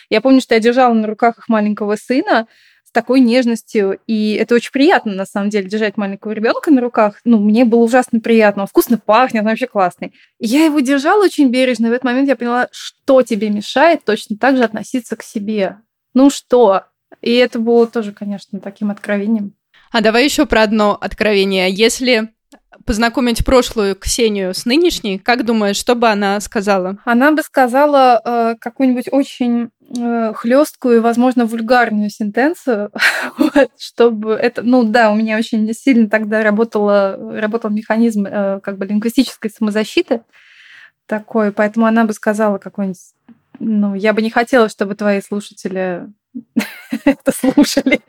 [0.09, 2.47] Я помню, что я держала на руках их маленького сына,
[2.95, 3.99] такой нежностью.
[4.07, 7.20] И это очень приятно, на самом деле, держать маленького ребенка на руках.
[7.24, 8.62] Ну, мне было ужасно приятно.
[8.62, 10.14] Он вкусно пахнет, он вообще классный.
[10.38, 11.86] И я его держала очень бережно.
[11.86, 15.78] И в этот момент я поняла, что тебе мешает точно так же относиться к себе.
[16.14, 16.84] Ну что?
[17.20, 19.55] И это было тоже, конечно, таким откровением.
[19.92, 21.70] А давай еще про одно откровение.
[21.70, 22.32] Если
[22.84, 26.99] познакомить прошлую Ксению с нынешней, как думаешь, что бы она сказала?
[27.05, 29.70] Она бы сказала э, какую-нибудь очень
[30.35, 32.91] хлесткую и, возможно, вульгарную сентенцию,
[33.39, 38.78] вот, чтобы это, ну да, у меня очень сильно тогда работала, работал механизм э, как
[38.78, 40.22] бы лингвистической самозащиты
[41.07, 43.01] такой, поэтому она бы сказала какой-нибудь,
[43.59, 46.09] ну, я бы не хотела, чтобы твои слушатели
[47.05, 48.01] это слушали.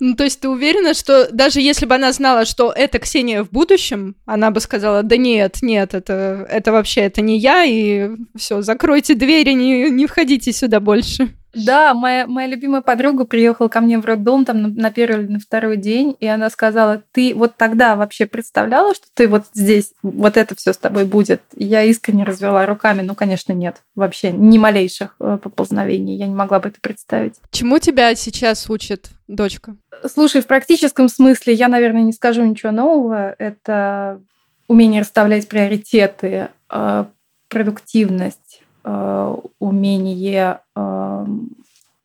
[0.00, 3.50] Ну, то есть ты уверена, что даже если бы она знала, что это Ксения в
[3.50, 8.62] будущем, она бы сказала, да нет, нет, это, это вообще, это не я, и все,
[8.62, 11.34] закройте двери, не, не входите сюда больше.
[11.54, 15.32] Да, моя, моя любимая подруга приехала ко мне в роддом там на, на первый или
[15.32, 19.92] на второй день, и она сказала, ты вот тогда вообще представляла, что ты вот здесь,
[20.02, 21.42] вот это все с тобой будет?
[21.54, 26.60] Я искренне развела руками, ну, конечно, нет, вообще ни малейших э, поползновений, я не могла
[26.60, 27.34] бы это представить.
[27.50, 29.76] Чему тебя сейчас учит дочка?
[30.06, 33.34] Слушай, в практическом смысле я, наверное, не скажу ничего нового.
[33.38, 34.20] Это
[34.68, 37.04] умение расставлять приоритеты, э,
[37.48, 38.51] продуктивность,
[38.84, 41.26] умение э,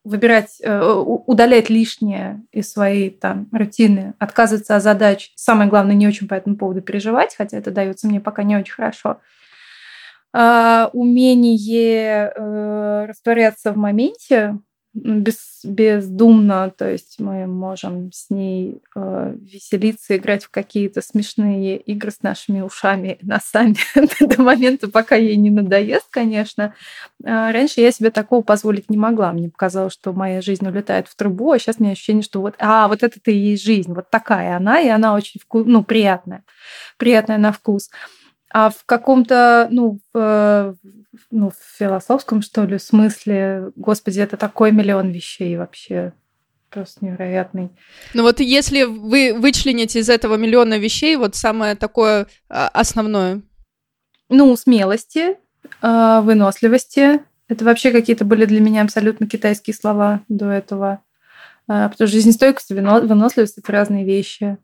[0.03, 5.31] выбирать, э, удалять лишнее из своей там рутины, отказываться от задач.
[5.35, 8.73] Самое главное, не очень по этому поводу переживать, хотя это дается мне пока не очень
[8.73, 9.19] хорошо.
[10.33, 12.31] Умение
[13.07, 14.59] растворяться в моменте,
[14.97, 22.11] без, бездумно, то есть мы можем с ней э, веселиться, играть в какие-то смешные игры
[22.11, 23.75] с нашими ушами, носами
[24.19, 26.73] до момента, пока ей не надоест, конечно.
[27.23, 29.31] А раньше я себе такого позволить не могла.
[29.33, 32.55] Мне показалось, что моя жизнь улетает в трубу, а сейчас у меня ощущение, что вот,
[32.57, 35.63] а, вот это-то и есть жизнь, вот такая она, и она очень вку...
[35.63, 36.43] ну, приятная,
[36.97, 37.89] приятная на вкус.
[38.49, 40.77] А в каком-то, ну, в,
[41.31, 46.13] ну, в философском, что ли, смысле, господи, это такой миллион вещей вообще
[46.69, 47.69] просто невероятный.
[48.13, 53.41] Ну вот если вы вычлените из этого миллиона вещей, вот самое такое а, основное.
[54.29, 55.37] Ну, смелости,
[55.81, 57.21] а, выносливости.
[57.47, 61.01] Это вообще какие-то были для меня абсолютно китайские слова до этого.
[61.67, 64.57] А, потому что жизнестойкость и выносливость— это разные вещи.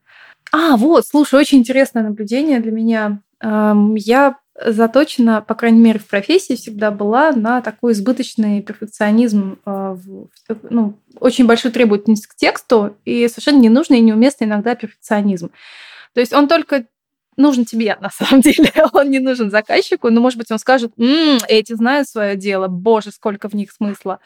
[0.51, 3.21] А, вот, слушай, очень интересное наблюдение для меня.
[3.44, 9.98] Я заточена, по крайней мере, в профессии всегда была на такой избыточный перфекционизм, а,
[10.70, 15.52] ну, очень большую требовательность к тексту и совершенно ненужный и неуместный иногда перфекционизм.
[16.14, 16.86] То есть он только
[17.36, 18.72] нужен тебе, на самом деле.
[18.94, 23.12] Он не нужен заказчику, но, может быть, он скажет, м-м, эти знают свое дело, боже,
[23.12, 24.20] сколько в них смысла,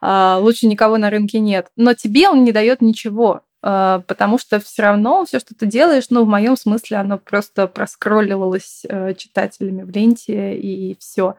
[0.00, 1.68] а, лучше никого на рынке нет.
[1.76, 3.42] Но тебе он не дает ничего.
[3.66, 7.66] А, потому что все равно все, что ты делаешь, ну, в моем смысле, оно просто
[7.66, 11.36] проскролливалось э, читателями в ленте и все.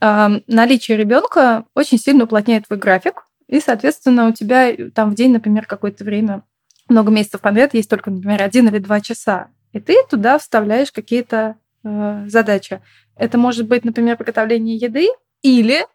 [0.00, 5.66] Наличие ребенка очень сильно уплотняет твой график, и, соответственно, у тебя там в день, например,
[5.66, 6.42] какое-то время,
[6.88, 11.56] много месяцев подряд есть только, например, один или два часа, и ты туда вставляешь какие-то
[11.84, 12.80] э, задачи.
[13.16, 15.08] Это может быть, например, приготовление еды
[15.42, 15.86] или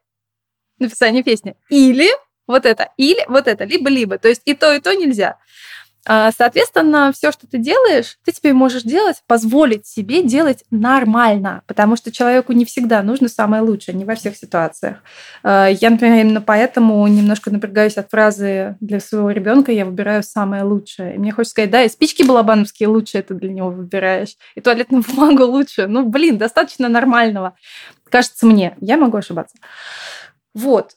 [0.80, 2.10] написание песни, или
[2.48, 2.90] вот это.
[2.98, 3.64] Или вот это.
[3.64, 4.18] Либо-либо.
[4.18, 5.38] То есть и то, и то нельзя.
[6.06, 11.96] А, соответственно, все, что ты делаешь, ты теперь можешь делать, позволить себе делать нормально, потому
[11.96, 14.98] что человеку не всегда нужно самое лучшее, не во всех ситуациях.
[15.44, 20.64] А, я, например, именно поэтому немножко напрягаюсь от фразы для своего ребенка я выбираю самое
[20.64, 21.16] лучшее.
[21.16, 25.04] И мне хочется сказать, да, и спички балабановские лучше это для него выбираешь, и туалетную
[25.08, 25.88] бумагу лучше.
[25.88, 27.56] Ну, блин, достаточно нормального.
[28.10, 29.56] Кажется мне, я могу ошибаться.
[30.54, 30.92] Вот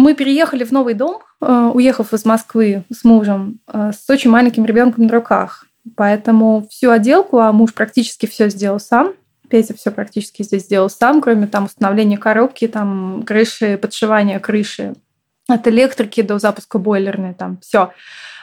[0.00, 4.64] мы переехали в новый дом, э, уехав из Москвы с мужем, э, с очень маленьким
[4.64, 5.66] ребенком на руках.
[5.96, 9.12] Поэтому всю отделку, а муж практически все сделал сам.
[9.48, 14.94] Петя все практически здесь сделал сам, кроме там установления коробки, там крыши, подшивания крыши
[15.48, 17.92] от электрики до запуска бойлерной, там все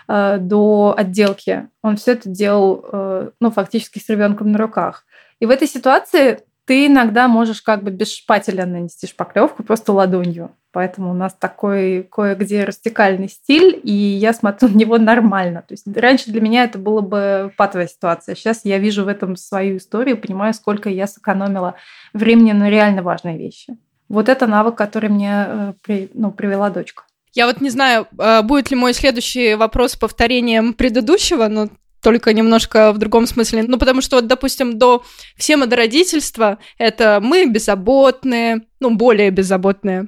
[0.08, 1.70] э, до отделки.
[1.82, 5.06] Он все это делал, ну, фактически с ребенком на руках.
[5.40, 10.52] И в этой ситуации ты иногда можешь как бы без шпателя нанести шпаклевку просто ладонью.
[10.78, 15.64] Поэтому у нас такой кое-где растекальный стиль, и я смотрю на него нормально.
[15.68, 18.36] То есть раньше для меня это было бы патовая ситуация.
[18.36, 21.78] Сейчас я вижу в этом свою историю, понимаю, сколько я сэкономила
[22.14, 23.76] времени на реально важные вещи.
[24.08, 27.06] Вот это навык, который мне э, ну, привела дочка.
[27.34, 31.70] Я вот не знаю, э, будет ли мой следующий вопрос повторением предыдущего, но
[32.04, 33.64] только немножко в другом смысле.
[33.64, 35.04] Ну, потому что, вот, допустим, до
[35.38, 40.06] все до родительства это мы беззаботные, ну, более беззаботные,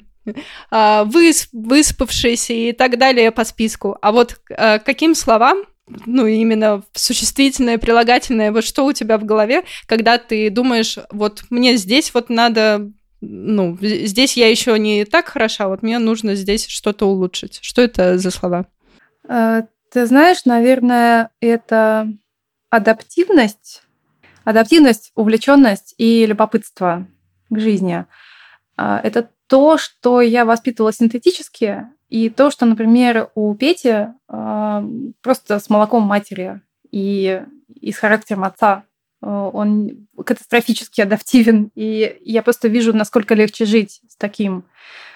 [0.72, 3.98] высп, выспавшиеся и так далее по списку.
[4.02, 5.64] А вот а, каким словам
[6.06, 11.78] ну, именно существительное, прилагательное, вот что у тебя в голове, когда ты думаешь, вот мне
[11.78, 17.08] здесь вот надо, ну, здесь я еще не так хороша, вот мне нужно здесь что-то
[17.08, 17.60] улучшить.
[17.62, 18.66] Что это за слова?
[19.28, 22.08] Э, ты знаешь, наверное, это
[22.70, 23.84] адаптивность,
[24.44, 27.08] адаптивность, увлеченность и любопытство
[27.50, 28.06] к жизни.
[28.78, 34.86] А, это то, что я воспитывала синтетически, и то, что, например, у Пети а,
[35.22, 37.44] просто с молоком матери и,
[37.80, 38.84] и с характером отца
[39.22, 44.64] а, он катастрофически адаптивен, и я просто вижу, насколько легче жить с таким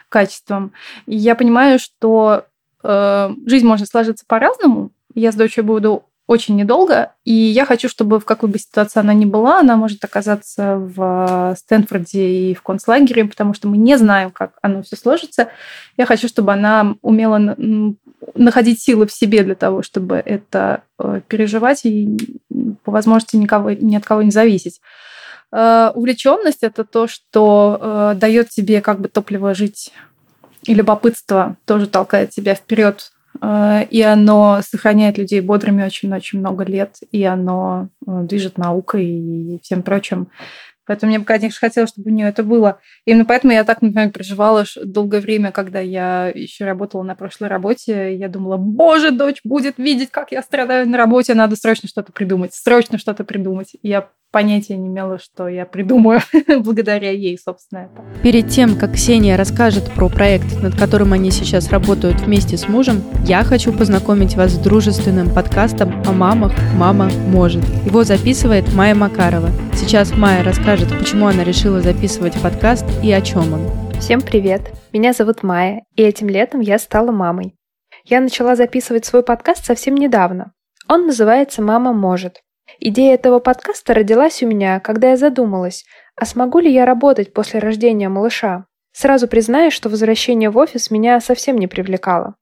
[0.09, 0.73] качеством.
[1.05, 2.45] И я понимаю, что
[2.83, 4.91] Э, жизнь может сложиться по-разному.
[5.15, 9.13] Я с дочерью буду очень недолго, и я хочу, чтобы в какой бы ситуации она
[9.13, 14.31] ни была, она может оказаться в Стэнфорде и в концлагере, потому что мы не знаем,
[14.31, 15.49] как оно все сложится.
[15.97, 17.55] Я хочу, чтобы она умела
[18.35, 22.17] находить силы в себе для того, чтобы это э, переживать и
[22.83, 24.79] по возможности никого, ни от кого не зависеть.
[25.51, 29.91] Э, увлеченность это то, что дает тебе как бы топливо жить
[30.65, 36.97] и любопытство тоже толкает тебя вперед, э, и оно сохраняет людей бодрыми очень-очень много лет,
[37.11, 40.29] и оно э, движет наукой и всем прочим.
[40.85, 42.79] Поэтому мне бы, конечно, хотелось, чтобы у нее это было.
[43.05, 48.15] Именно поэтому я так, например, переживала долгое время, когда я еще работала на прошлой работе.
[48.15, 52.53] Я думала, боже, дочь будет видеть, как я страдаю на работе, надо срочно что-то придумать,
[52.53, 53.75] срочно что-то придумать.
[53.81, 56.19] Я понятия не имела, что я придумаю
[56.59, 58.21] благодаря ей, собственно, это.
[58.23, 63.03] Перед тем, как Ксения расскажет про проект, над которым они сейчас работают вместе с мужем,
[63.25, 67.63] я хочу познакомить вас с дружественным подкастом о мамах «Мама может».
[67.85, 69.49] Его записывает Майя Макарова.
[69.75, 73.99] Сейчас Майя расскажет, почему она решила записывать подкаст и о чем он.
[73.99, 74.73] Всем привет!
[74.91, 77.55] Меня зовут Майя, и этим летом я стала мамой.
[78.03, 80.53] Я начала записывать свой подкаст совсем недавно.
[80.89, 82.41] Он называется «Мама может».
[82.79, 87.59] Идея этого подкаста родилась у меня, когда я задумалась, а смогу ли я работать после
[87.59, 88.65] рождения малыша?
[88.91, 92.35] Сразу признаюсь, что возвращение в офис меня совсем не привлекало.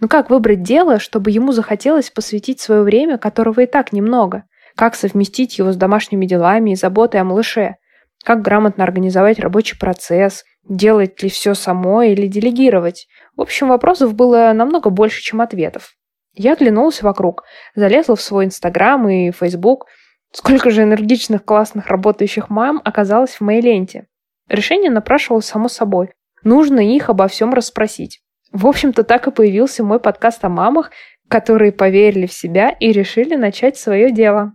[0.00, 4.44] Но как выбрать дело, чтобы ему захотелось посвятить свое время, которого и так немного?
[4.76, 7.76] Как совместить его с домашними делами и заботой о малыше?
[8.24, 10.44] Как грамотно организовать рабочий процесс?
[10.68, 13.08] Делать ли все само или делегировать?
[13.36, 15.94] В общем, вопросов было намного больше, чем ответов.
[16.34, 19.86] Я оглянулась вокруг, залезла в свой Инстаграм и Фейсбук.
[20.32, 24.06] Сколько же энергичных, классных, работающих мам оказалось в моей ленте.
[24.48, 26.10] Решение напрашивалось само собой.
[26.42, 28.20] Нужно их обо всем расспросить.
[28.52, 30.90] В общем-то, так и появился мой подкаст о мамах,
[31.28, 34.52] которые поверили в себя и решили начать свое дело.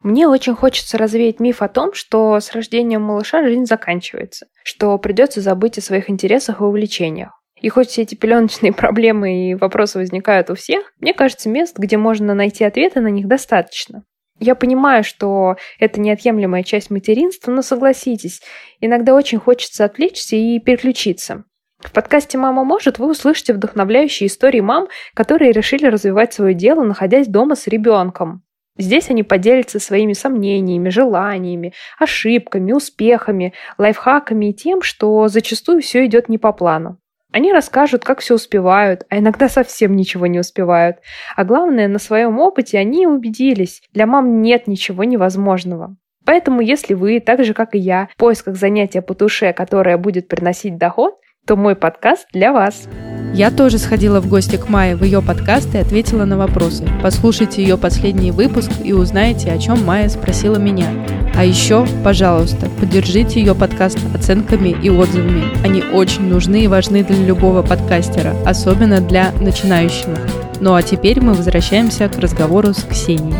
[0.00, 5.40] Мне очень хочется развеять миф о том, что с рождением малыша жизнь заканчивается, что придется
[5.40, 7.30] забыть о своих интересах и увлечениях.
[7.60, 11.96] И хоть все эти пеленочные проблемы и вопросы возникают у всех, мне кажется, мест, где
[11.96, 14.04] можно найти ответы на них, достаточно.
[14.38, 18.42] Я понимаю, что это неотъемлемая часть материнства, но согласитесь,
[18.80, 21.44] иногда очень хочется отвлечься и переключиться.
[21.78, 27.28] В подкасте «Мама может» вы услышите вдохновляющие истории мам, которые решили развивать свое дело, находясь
[27.28, 28.42] дома с ребенком.
[28.78, 36.28] Здесь они поделятся своими сомнениями, желаниями, ошибками, успехами, лайфхаками и тем, что зачастую все идет
[36.28, 36.98] не по плану.
[37.32, 40.98] Они расскажут, как все успевают, а иногда совсем ничего не успевают.
[41.34, 45.96] А главное, на своем опыте они убедились, для мам нет ничего невозможного.
[46.24, 50.28] Поэтому, если вы, так же как и я, в поисках занятия по душе, которое будет
[50.28, 51.14] приносить доход,
[51.46, 52.88] то мой подкаст для вас.
[53.34, 56.88] Я тоже сходила в гости к Майе в ее подкаст и ответила на вопросы.
[57.02, 60.88] Послушайте ее последний выпуск и узнаете, о чем Майя спросила меня.
[61.34, 65.44] А еще, пожалуйста, поддержите ее подкаст оценками и отзывами.
[65.66, 70.16] Они очень нужны и важны для любого подкастера, особенно для начинающего.
[70.60, 73.36] Ну а теперь мы возвращаемся к разговору с Ксенией.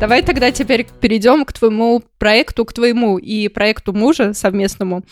[0.00, 5.02] Давай тогда теперь перейдем к твоему проекту, к твоему и проекту мужа совместному.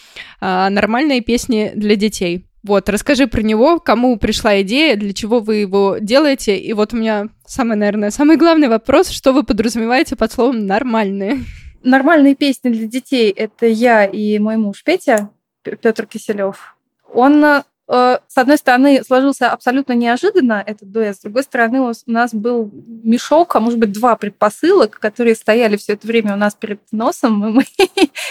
[0.41, 2.47] А, нормальные песни для детей.
[2.63, 6.57] Вот, расскажи про него, кому пришла идея, для чего вы его делаете.
[6.57, 11.45] И вот у меня самый, наверное, самый главный вопрос, что вы подразумеваете под словом «нормальные»?
[11.85, 15.31] Нормальные песни для детей— это я и мой муж Петя,
[15.63, 16.77] Петр Киселев.
[17.15, 22.35] Он э, с одной стороны, сложился абсолютно неожиданно этот дуэт, с другой стороны, у нас
[22.35, 26.81] был мешок, а может быть, два предпосылок, которые стояли все это время у нас перед
[26.91, 27.65] носом, и мы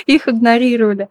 [0.06, 1.08] их игнорировали.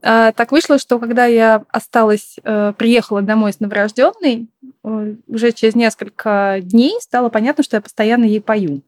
[0.00, 4.48] А, так вышло, что когда я осталась, э, приехала домой с новорожденной,
[4.82, 8.82] уже через несколько дней стало понятно, что я постоянно ей пою.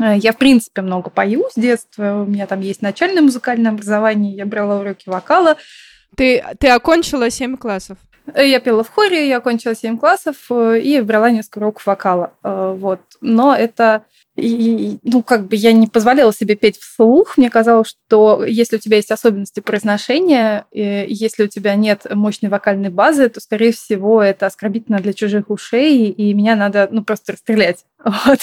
[0.00, 2.22] Э, я, в принципе, много пою с детства.
[2.22, 4.34] У меня там есть начальное музыкальное образование.
[4.34, 5.56] Я брала уроки вокала.
[6.16, 7.98] Ты, ты окончила 7 классов?
[8.36, 12.32] Я пела в хоре, я окончила 7 классов и брала несколько уроков вокала.
[12.42, 13.00] Вот.
[13.20, 14.04] Но это
[14.34, 17.36] и, ну, как бы я не позволяла себе петь вслух.
[17.36, 22.50] Мне казалось, что если у тебя есть особенности произношения, и если у тебя нет мощной
[22.50, 27.32] вокальной базы, то, скорее всего, это оскорбительно для чужих ушей, и меня надо, ну, просто
[27.32, 27.84] расстрелять.
[28.04, 28.40] Вот.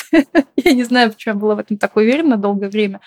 [0.55, 3.01] я не знаю, почему я была в этом так уверена долгое время.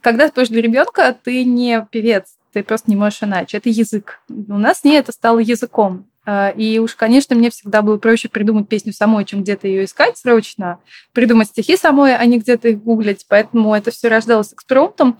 [0.00, 3.56] Когда ты поешь для ребенка, ты не певец, ты просто не можешь иначе.
[3.58, 4.20] Это язык.
[4.28, 6.06] У нас не это стало языком.
[6.30, 10.18] А, и уж, конечно, мне всегда было проще придумать песню самой, чем где-то ее искать
[10.18, 10.78] срочно,
[11.12, 13.24] придумать стихи самой, а не где-то их гуглить.
[13.28, 15.16] Поэтому это все рождалось экспромтом.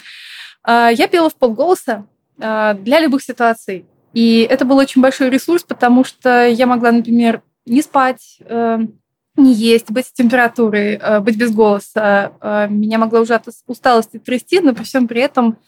[0.62, 2.06] А, я пела в полголоса
[2.38, 3.86] а, для любых ситуаций.
[4.12, 8.78] И это был очень большой ресурс, потому что я могла, например, не спать, э,
[9.36, 12.32] не есть, быть с температурой, э, быть без голоса.
[12.70, 15.58] Меня могла уже от усталости трясти, но при всем при этом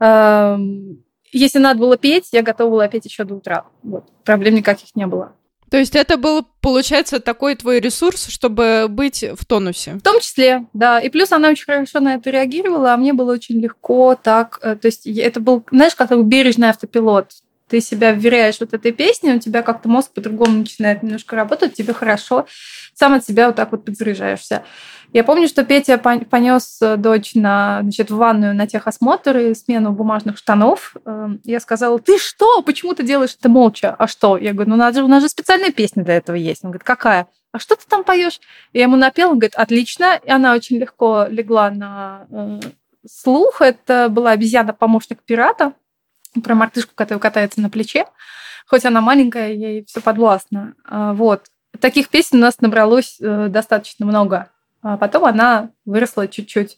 [0.00, 3.64] если надо было петь, я готова была петь еще до утра.
[3.82, 4.04] Вот.
[4.24, 5.32] Проблем никаких не было.
[5.70, 9.94] То есть это был, получается, такой твой ресурс, чтобы быть в тонусе?
[9.94, 10.98] В том числе, да.
[10.98, 14.58] И плюс она очень хорошо на это реагировала, а мне было очень легко так.
[14.62, 17.32] Э, то есть это был, знаешь, как бережный автопилот
[17.68, 21.92] ты себя вверяешь вот этой песне, у тебя как-то мозг по-другому начинает немножко работать, тебе
[21.92, 22.46] хорошо,
[22.94, 24.64] сам от себя вот так вот подзаряжаешься.
[25.12, 29.92] Я помню, что Петя понес э, дочь на, значит, в ванную на техосмотр и смену
[29.92, 30.96] бумажных штанов.
[31.06, 32.60] Эм, я сказала, ты что?
[32.60, 33.94] Почему ты делаешь это молча?
[33.98, 34.36] А что?
[34.36, 36.62] Я говорю, ну надо же, у нас же специальная песня для этого есть.
[36.62, 37.26] Он говорит, какая?
[37.52, 38.38] А что ты там поешь?
[38.74, 40.20] Я ему напела, он говорит, отлично.
[40.22, 42.60] И она очень легко легла на э,
[43.10, 43.62] слух.
[43.62, 45.72] Это была обезьяна-помощник пирата
[46.42, 48.06] про мартышку, которая катается на плече.
[48.68, 50.74] Хоть она маленькая, ей все подвластно.
[50.84, 51.44] А, вот.
[51.80, 54.50] Таких песен у нас набралось э, достаточно много.
[54.82, 56.76] А потом она выросла чуть-чуть.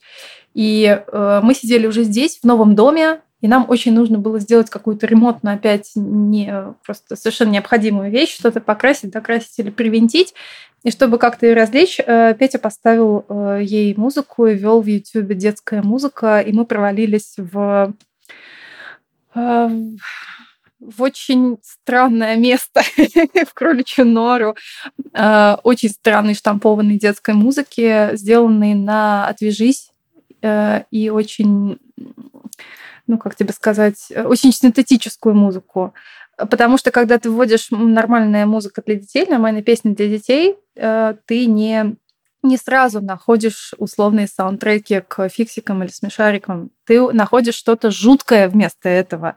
[0.55, 4.71] И э, мы сидели уже здесь, в новом доме, и нам очень нужно было сделать
[4.71, 10.35] какую-то ремонтную опять не просто совершенно необходимую вещь, что-то покрасить, докрасить или привинтить.
[10.83, 13.25] И чтобы как-то ее развлечь, э, Петя поставил
[13.59, 17.95] ей музыку и вел в YouTube детская музыка, и мы провалились в
[19.35, 22.83] в очень странное место,
[23.47, 24.57] в кроличью нору,
[25.13, 29.91] э, очень странной штампованной детской музыки, сделанной на «Отвяжись»,
[30.43, 31.79] э, и очень,
[33.07, 35.95] ну, как тебе сказать, очень синтетическую музыку.
[36.37, 41.45] Потому что когда ты вводишь нормальная музыка для детей, нормальные песни для детей, э, ты
[41.45, 41.97] не
[42.43, 46.71] не сразу находишь условные саундтреки к фиксикам или смешарикам.
[46.85, 49.37] Ты находишь что-то жуткое вместо этого.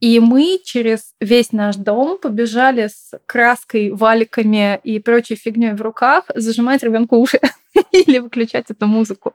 [0.00, 6.24] И мы через весь наш дом побежали с краской, валиками и прочей фигней в руках
[6.34, 7.40] зажимать ребенку уши
[7.92, 9.34] или выключать эту музыку.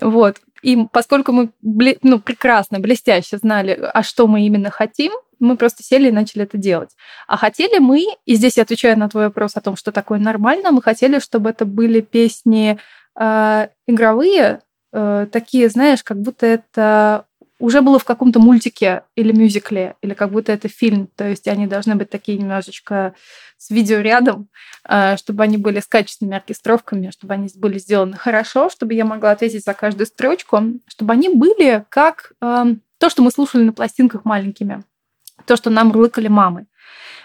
[0.00, 0.36] Вот.
[0.62, 6.08] И поскольку мы ну, прекрасно, блестяще знали, а что мы именно хотим, мы просто сели
[6.08, 6.90] и начали это делать.
[7.26, 10.70] А хотели мы, и здесь я отвечаю на твой вопрос о том, что такое нормально,
[10.70, 12.78] мы хотели, чтобы это были песни
[13.18, 14.60] э, игровые,
[14.92, 17.24] э, такие, знаешь, как будто это
[17.60, 21.08] уже было в каком-то мультике или мюзикле, или как будто это фильм.
[21.14, 23.14] То есть они должны быть такие немножечко
[23.56, 24.48] с видеорядом,
[24.88, 29.30] э, чтобы они были с качественными оркестровками, чтобы они были сделаны хорошо, чтобы я могла
[29.30, 32.64] ответить за каждую строчку, чтобы они были как э,
[32.98, 34.82] то, что мы слушали на пластинках маленькими
[35.46, 36.66] то, что нам мурлыкали мамы.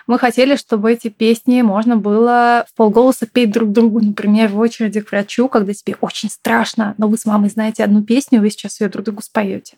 [0.08, 5.02] Мы хотели, чтобы эти песни можно было в полголоса петь друг другу, например, в очереди
[5.02, 8.80] к врачу, когда тебе очень страшно, но вы с мамой знаете одну песню, вы сейчас
[8.82, 9.78] ее друг другу споете.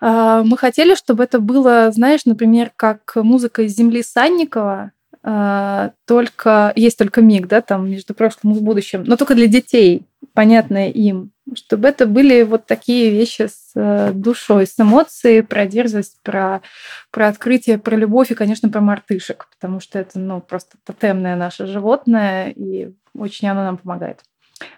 [0.00, 4.92] А, мы хотели, чтобы это было, знаешь, например, как музыка из земли Санникова,
[5.22, 10.06] а, только есть только миг, да, там между прошлым и будущим, но только для детей,
[10.34, 16.18] понятное им чтобы это были вот такие вещи с э, душой, с эмоцией, про дерзость,
[16.22, 16.62] про,
[17.10, 21.66] про открытие, про любовь и, конечно, про мартышек, потому что это, ну, просто тотемное наше
[21.66, 24.20] животное, и очень оно нам помогает.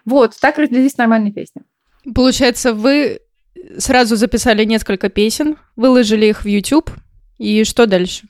[0.05, 1.61] Вот, так родились нормальные песни.
[2.13, 3.19] Получается, вы
[3.77, 6.91] сразу записали несколько песен, выложили их в YouTube,
[7.37, 8.27] и что дальше?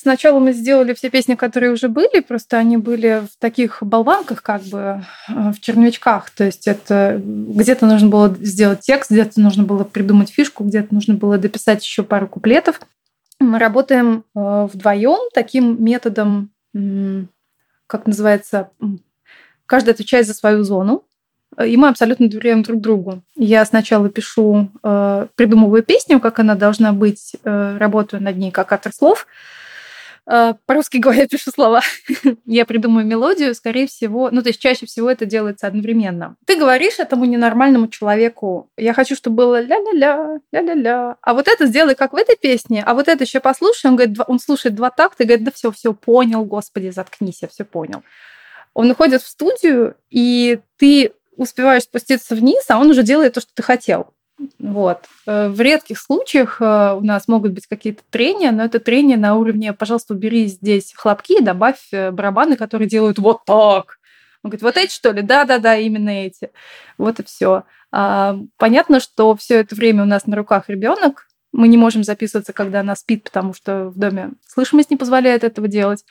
[0.00, 4.62] Сначала мы сделали все песни, которые уже были, просто они были в таких болванках, как
[4.62, 6.30] бы э, в черновичках.
[6.30, 11.14] То есть это где-то нужно было сделать текст, где-то нужно было придумать фишку, где-то нужно
[11.14, 12.80] было дописать еще пару куплетов.
[13.38, 16.50] Мы работаем э, вдвоем таким методом,
[17.86, 18.70] как называется,
[19.66, 21.04] каждый отвечает за свою зону.
[21.64, 23.22] И мы абсолютно доверяем друг другу.
[23.34, 28.92] Я сначала пишу, э, придумываю песню, как она должна быть, работаю над ней как автор
[28.92, 29.26] слов,
[30.28, 31.80] Э, по-русски говоря, пишу слова.
[32.46, 36.36] я придумаю мелодию, скорее всего, ну, то есть чаще всего это делается одновременно.
[36.44, 41.94] Ты говоришь этому ненормальному человеку, я хочу, чтобы было ля-ля-ля, ля-ля-ля, а вот это сделай,
[41.94, 45.22] как в этой песне, а вот это еще послушай, он говорит, он слушает два такта
[45.22, 48.02] и говорит, да все, все понял, господи, заткнись, я все понял.
[48.74, 53.50] Он уходит в студию, и ты успеваешь спуститься вниз, а он уже делает то, что
[53.54, 54.12] ты хотел.
[54.58, 55.04] Вот.
[55.26, 59.34] Э, в редких случаях э, у нас могут быть какие-то трения, но это трение на
[59.34, 63.98] уровне, пожалуйста, убери здесь хлопки и добавь э, барабаны, которые делают вот так.
[64.42, 65.22] Он говорит, вот эти что ли?
[65.22, 66.50] Да-да-да, именно эти.
[66.98, 67.64] Вот и все.
[67.90, 71.25] А, понятно, что все это время у нас на руках ребенок.
[71.56, 75.68] Мы не можем записываться, когда она спит, потому что в доме слышимость не позволяет этого
[75.68, 76.04] делать.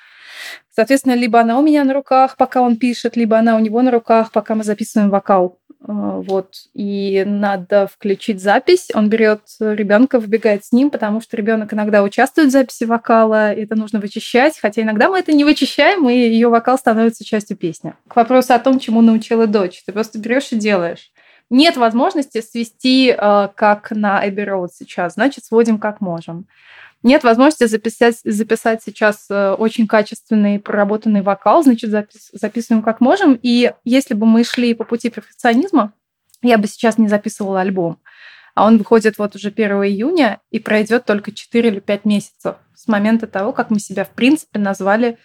[0.76, 3.92] Соответственно, либо она у меня на руках, пока он пишет, либо она у него на
[3.92, 5.60] руках, пока мы записываем вокал.
[5.88, 8.88] А, вот, и надо включить запись.
[8.96, 13.76] Он берет ребенка, выбегает с ним, потому что ребенок иногда участвует в записи вокала, это
[13.76, 17.94] нужно вычищать, хотя иногда мы это не вычищаем, и ее вокал становится частью песни.
[18.08, 19.84] К вопросу о том, чему научила дочь.
[19.86, 21.12] Ты просто берешь и делаешь.
[21.50, 26.48] Нет возможности свести, а, как на Abbey Road сейчас, значит, сводим как можем.
[27.04, 33.38] Нет возможности записать, записать сейчас э, очень качественный проработанный вокал, значит, запис, записываем как можем.
[33.44, 35.94] И если бы мы шли по пути перфекционизма,
[36.42, 38.00] я бы сейчас не записывала альбом.
[38.56, 42.88] А он выходит вот уже 1 июня и пройдет только 4 или 5 месяцев с
[42.88, 45.20] момента того, как мы себя, в принципе, назвали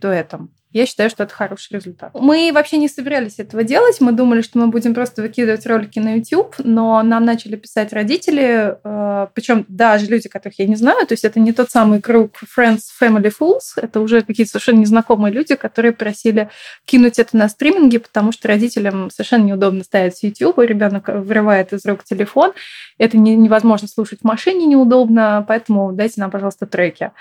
[0.00, 0.54] дуэтом.
[0.74, 2.10] Я считаю, что это хороший результат.
[2.14, 4.00] Мы вообще не собирались этого делать.
[4.00, 8.76] Мы думали, что мы будем просто выкидывать ролики на YouTube, но нам начали писать родители,
[8.82, 11.06] э, причем даже люди, которых я не знаю.
[11.06, 15.32] То есть это не тот самый круг Friends, Family Fools, это уже какие-то совершенно незнакомые
[15.32, 16.50] люди, которые просили
[16.86, 21.72] кинуть это на стриминге, потому что родителям совершенно неудобно ставить с YouTube, и ребенок вырывает
[21.72, 22.52] из рук телефон.
[22.98, 27.12] Это невозможно слушать в машине, неудобно, поэтому дайте нам, пожалуйста, треки.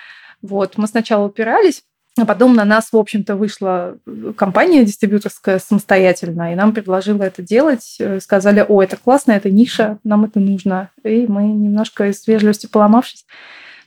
[0.41, 1.83] Вот, мы сначала упирались,
[2.15, 3.97] а потом на нас, в общем-то, вышла
[4.35, 7.97] компания дистрибьюторская самостоятельно, и нам предложила это делать.
[8.19, 10.91] Сказали, о, это классно, это ниша, нам это нужно.
[11.03, 13.25] И мы немножко из вежливости поломавшись,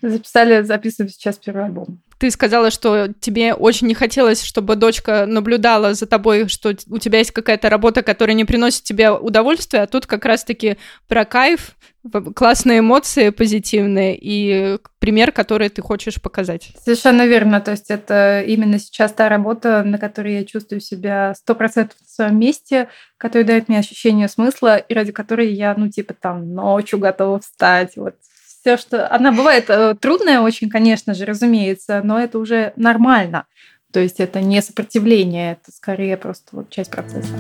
[0.03, 2.03] записали, записываем сейчас первый альбом.
[2.18, 7.18] Ты сказала, что тебе очень не хотелось, чтобы дочка наблюдала за тобой, что у тебя
[7.18, 10.78] есть какая-то работа, которая не приносит тебе удовольствия, а тут как раз-таки
[11.09, 11.76] про кайф,
[12.34, 16.72] классные эмоции позитивные и пример, который ты хочешь показать.
[16.82, 17.61] Совершенно верно.
[17.61, 22.11] То есть это именно сейчас та работа, на которой я чувствую себя сто процентов в
[22.11, 22.88] своем месте,
[23.18, 27.97] которая дает мне ощущение смысла и ради которой я, ну, типа там ночью готова встать,
[27.97, 28.14] вот
[28.67, 29.09] все, что...
[29.14, 33.47] Она бывает э, трудная очень, конечно же, разумеется, но это уже нормально.
[33.93, 37.33] То есть это не сопротивление, это скорее просто вот часть процесса.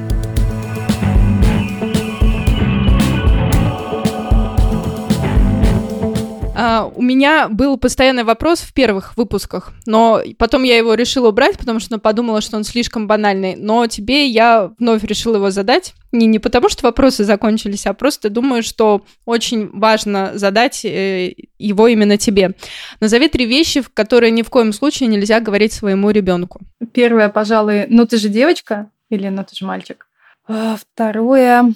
[6.56, 11.58] Uh, у меня был постоянный вопрос в первых выпусках, но потом я его решила убрать,
[11.58, 13.56] потому что подумала, что он слишком банальный.
[13.56, 15.92] Но тебе я вновь решила его задать.
[16.12, 21.88] Не, не потому, что вопросы закончились, а просто думаю, что очень важно задать э, его
[21.88, 22.52] именно тебе.
[23.00, 26.60] Назови три вещи, в которые ни в коем случае нельзя говорить своему ребенку.
[26.94, 30.08] Первое, пожалуй, ну ты же девочка или ну ты же мальчик.
[30.48, 31.74] А, второе,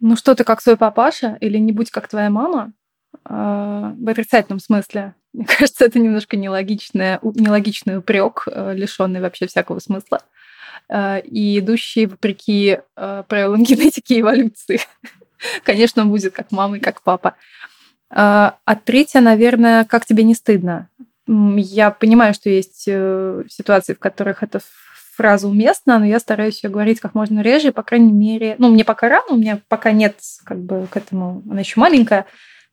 [0.00, 2.74] ну что ты как свой папаша или не будь как твоя мама.
[3.24, 5.14] В отрицательном смысле.
[5.34, 10.22] Мне кажется, это немножко нелогичный, нелогичный упрек, э, лишенный вообще всякого смысла
[10.88, 14.80] э, и идущий вопреки э, правилам генетики и эволюции.
[15.64, 17.34] Конечно, он будет как мама и как папа.
[18.16, 20.88] А третье, наверное, как тебе не стыдно?
[21.26, 24.60] Я понимаю, что есть ситуации, в которых эта
[25.16, 28.84] фраза уместна, но я стараюсь ее говорить как можно реже, по крайней мере, ну, мне
[28.84, 32.26] пока рано, у меня пока нет как бы к этому, она еще маленькая,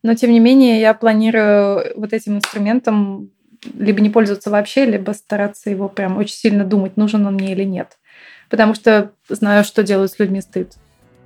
[0.04, 3.30] но, тем не менее, я планирую вот этим инструментом
[3.78, 7.64] либо не пользоваться вообще, либо стараться его прям очень сильно думать, нужен он мне или
[7.64, 7.98] нет.
[8.50, 10.74] Потому что знаю, что делают с людьми стыд.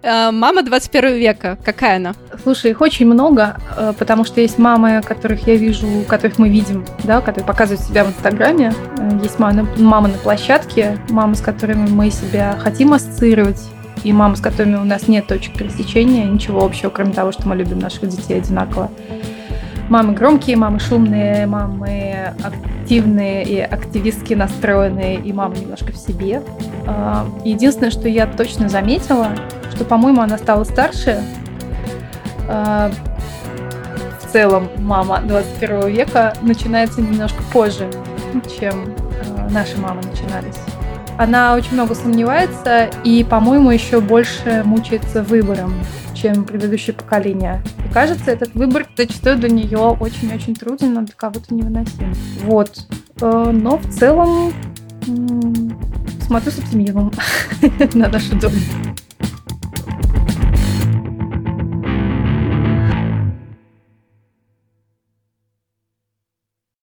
[0.04, 2.14] Э, мама 21 века, какая она?
[2.44, 6.86] Слушай, их очень много, э, потому что есть мамы, которых я вижу, которых мы видим,
[7.04, 8.74] да, которые показывают себя в Инстаграме.
[8.98, 13.64] Э, есть мамы, мамы на площадке, мамы, с которыми мы себя хотим ассоциировать
[14.06, 17.56] и мамы, с которыми у нас нет точек пересечения, ничего общего, кроме того, что мы
[17.56, 18.92] любим наших детей одинаково.
[19.90, 26.44] Мамы громкие, мамы шумные, мамы активные и активистски настроенные, и мама немножко в себе.
[26.86, 29.30] А, единственное, что я точно заметила,
[29.74, 31.24] что, по-моему, она стала старше.
[32.48, 32.92] А,
[34.22, 37.90] в целом, мама 21 века начинается немножко позже,
[38.60, 38.94] чем
[39.38, 40.75] а, наши мамы начинались.
[41.18, 45.74] Она очень много сомневается и, по-моему, еще больше мучается выбором,
[46.14, 47.64] чем предыдущее поколение.
[47.90, 52.14] И кажется, этот выбор зачастую для нее очень-очень труден, но для кого-то невыносим.
[52.44, 52.86] Вот.
[53.22, 54.54] Э, но в целом
[56.26, 57.12] смотрю с оптимизмом
[57.94, 58.52] на нашу дом.